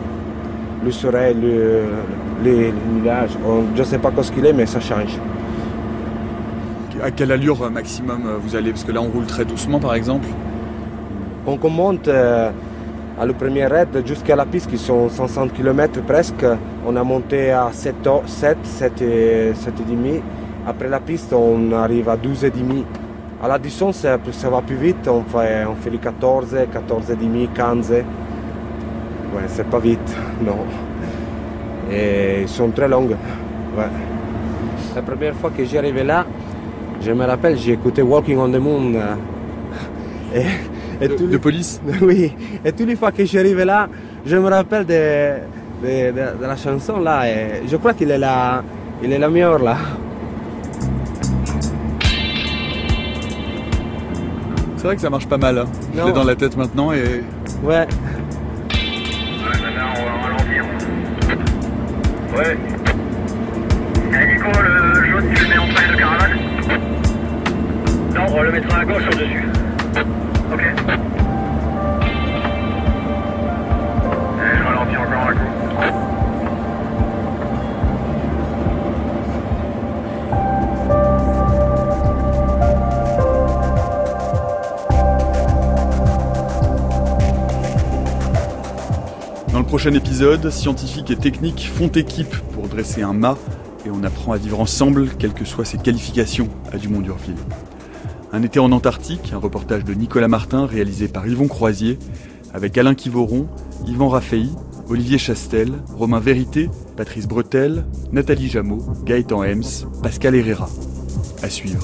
Le 0.83 0.91
soleil, 0.91 1.35
le, 1.39 1.83
les, 2.43 2.73
nuages, 3.01 3.37
je 3.75 3.79
ne 3.79 3.85
sais 3.85 3.99
pas 3.99 4.11
ce 4.21 4.31
qu'il 4.31 4.45
est, 4.45 4.53
mais 4.53 4.65
ça 4.65 4.79
change. 4.79 5.17
À 7.03 7.09
quelle 7.11 7.31
allure 7.31 7.63
euh, 7.63 7.69
maximum 7.69 8.27
euh, 8.27 8.37
vous 8.39 8.55
allez? 8.55 8.71
Parce 8.71 8.83
que 8.83 8.91
là, 8.91 9.01
on 9.01 9.09
roule 9.09 9.25
très 9.25 9.45
doucement, 9.45 9.79
par 9.79 9.95
exemple. 9.95 10.27
On 11.47 11.69
monte 11.69 12.07
euh, 12.07 12.51
à 13.19 13.25
le 13.25 13.33
premier 13.33 13.65
raid 13.65 14.05
jusqu'à 14.05 14.35
la 14.35 14.45
piste 14.45 14.69
qui 14.69 14.77
sont 14.77 15.09
500 15.09 15.47
km 15.49 16.01
presque. 16.01 16.45
On 16.85 16.95
a 16.95 17.03
monté 17.03 17.51
à 17.51 17.69
7, 17.71 17.95
7, 18.25 18.57
7, 18.63 19.01
et, 19.01 19.51
7 19.55 19.73
et 19.79 19.91
demi. 19.91 20.21
Après 20.67 20.87
la 20.87 20.99
piste, 20.99 21.33
on 21.33 21.71
arrive 21.73 22.09
à 22.09 22.17
12 22.17 22.45
et 22.45 22.51
demi. 22.51 22.85
À 23.43 23.47
la 23.47 23.57
distance, 23.57 23.97
ça, 23.97 24.17
ça 24.31 24.49
va 24.49 24.61
plus 24.61 24.75
vite. 24.75 25.07
On 25.07 25.23
fait, 25.23 25.65
on 25.65 25.75
fait 25.75 25.89
les 25.89 25.97
14, 25.97 26.55
14 26.71 27.11
et 27.11 27.15
demi, 27.15 27.49
15. 27.53 27.91
Ouais, 27.91 28.03
c'est 29.47 29.67
pas 29.67 29.79
vite, 29.79 30.15
non. 30.45 30.57
Et 31.91 32.41
ils 32.43 32.47
sont 32.49 32.69
très 32.69 32.87
longues. 32.87 33.15
Ouais. 33.77 33.85
La 34.95 35.01
première 35.01 35.33
fois 35.35 35.49
que 35.55 35.63
j'y 35.65 35.77
arrivé 35.77 36.03
là, 36.03 36.25
je 37.01 37.11
me 37.11 37.25
rappelle, 37.25 37.57
j'ai 37.57 37.73
écouté 37.73 38.01
Walking 38.01 38.37
on 38.37 38.49
the 38.51 38.57
Moon. 38.59 38.93
euh, 38.95 39.15
Et, 41.01 41.05
et 41.05 41.09
tous 41.09 41.27
les- 41.27 41.39
police 41.39 41.81
Oui, 42.01 42.33
et 42.63 42.71
toutes 42.71 42.87
les 42.87 42.95
fois 42.95 43.11
que 43.11 43.25
j'arrive 43.25 43.61
là, 43.63 43.87
je 44.25 44.37
me 44.37 44.47
rappelle 44.49 44.85
de, 44.85 45.33
de, 45.83 46.11
de- 46.11 46.37
de 46.41 46.45
la 46.45 46.55
chanson 46.55 46.99
là. 46.99 47.27
Et 47.27 47.63
je 47.67 47.75
crois 47.77 47.93
qu'il 47.93 48.11
est 48.11 48.17
la, 48.19 48.61
il 49.03 49.11
est 49.11 49.17
la 49.17 49.27
meilleure 49.29 49.59
là. 49.59 49.75
C'est 54.81 54.87
vrai 54.87 54.95
que 54.95 55.01
ça 55.03 55.11
marche 55.11 55.27
pas 55.27 55.37
mal. 55.37 55.59
Hein. 55.59 55.65
Je 55.95 56.01
l'ai 56.03 56.11
dans 56.11 56.23
la 56.23 56.35
tête 56.35 56.57
maintenant 56.57 56.91
et. 56.91 57.23
Ouais. 57.61 57.85
Maintenant, 59.45 59.93
on 59.95 60.05
va 60.05 60.11
ralentir. 60.23 60.65
Ouais. 62.35 62.57
Eh, 64.11 64.33
Nico, 64.33 64.49
le 64.59 65.05
jaune, 65.07 65.25
tu 65.35 65.43
le 65.43 65.49
mets 65.49 65.57
en 65.59 65.67
train 65.67 65.87
de 65.87 65.97
caravane? 65.99 66.37
Non, 68.15 68.25
on 68.35 68.41
le 68.41 68.51
mettra 68.51 68.79
à 68.79 68.85
gauche 68.85 69.03
au-dessus. 69.11 69.45
Prochain 89.71 89.93
épisode, 89.93 90.49
scientifiques 90.49 91.11
et 91.11 91.15
techniques 91.15 91.71
font 91.73 91.87
équipe 91.87 92.35
pour 92.53 92.67
dresser 92.67 93.03
un 93.03 93.13
mât 93.13 93.37
et 93.85 93.89
on 93.89 94.03
apprend 94.03 94.33
à 94.33 94.37
vivre 94.37 94.59
ensemble, 94.59 95.07
quelles 95.17 95.31
que 95.31 95.45
soient 95.45 95.63
ses 95.63 95.77
qualifications 95.77 96.49
à 96.73 96.77
Dumont-Durville. 96.77 97.37
Un 98.33 98.43
été 98.43 98.59
en 98.59 98.73
Antarctique, 98.73 99.31
un 99.31 99.37
reportage 99.37 99.85
de 99.85 99.93
Nicolas 99.93 100.27
Martin 100.27 100.65
réalisé 100.65 101.07
par 101.07 101.25
Yvon 101.25 101.47
Croisier, 101.47 101.97
avec 102.53 102.77
Alain 102.77 102.95
Quivoron, 102.95 103.47
Yvan 103.87 104.09
Raffey, 104.09 104.43
Olivier 104.89 105.17
Chastel, 105.17 105.71
Romain 105.95 106.19
Vérité, 106.19 106.69
Patrice 106.97 107.29
Bretel, 107.29 107.85
Nathalie 108.11 108.49
Jameau, 108.49 108.85
Gaëtan 109.05 109.41
Hems, 109.41 109.89
Pascal 110.03 110.35
Herrera. 110.35 110.67
À 111.43 111.49
suivre. 111.49 111.81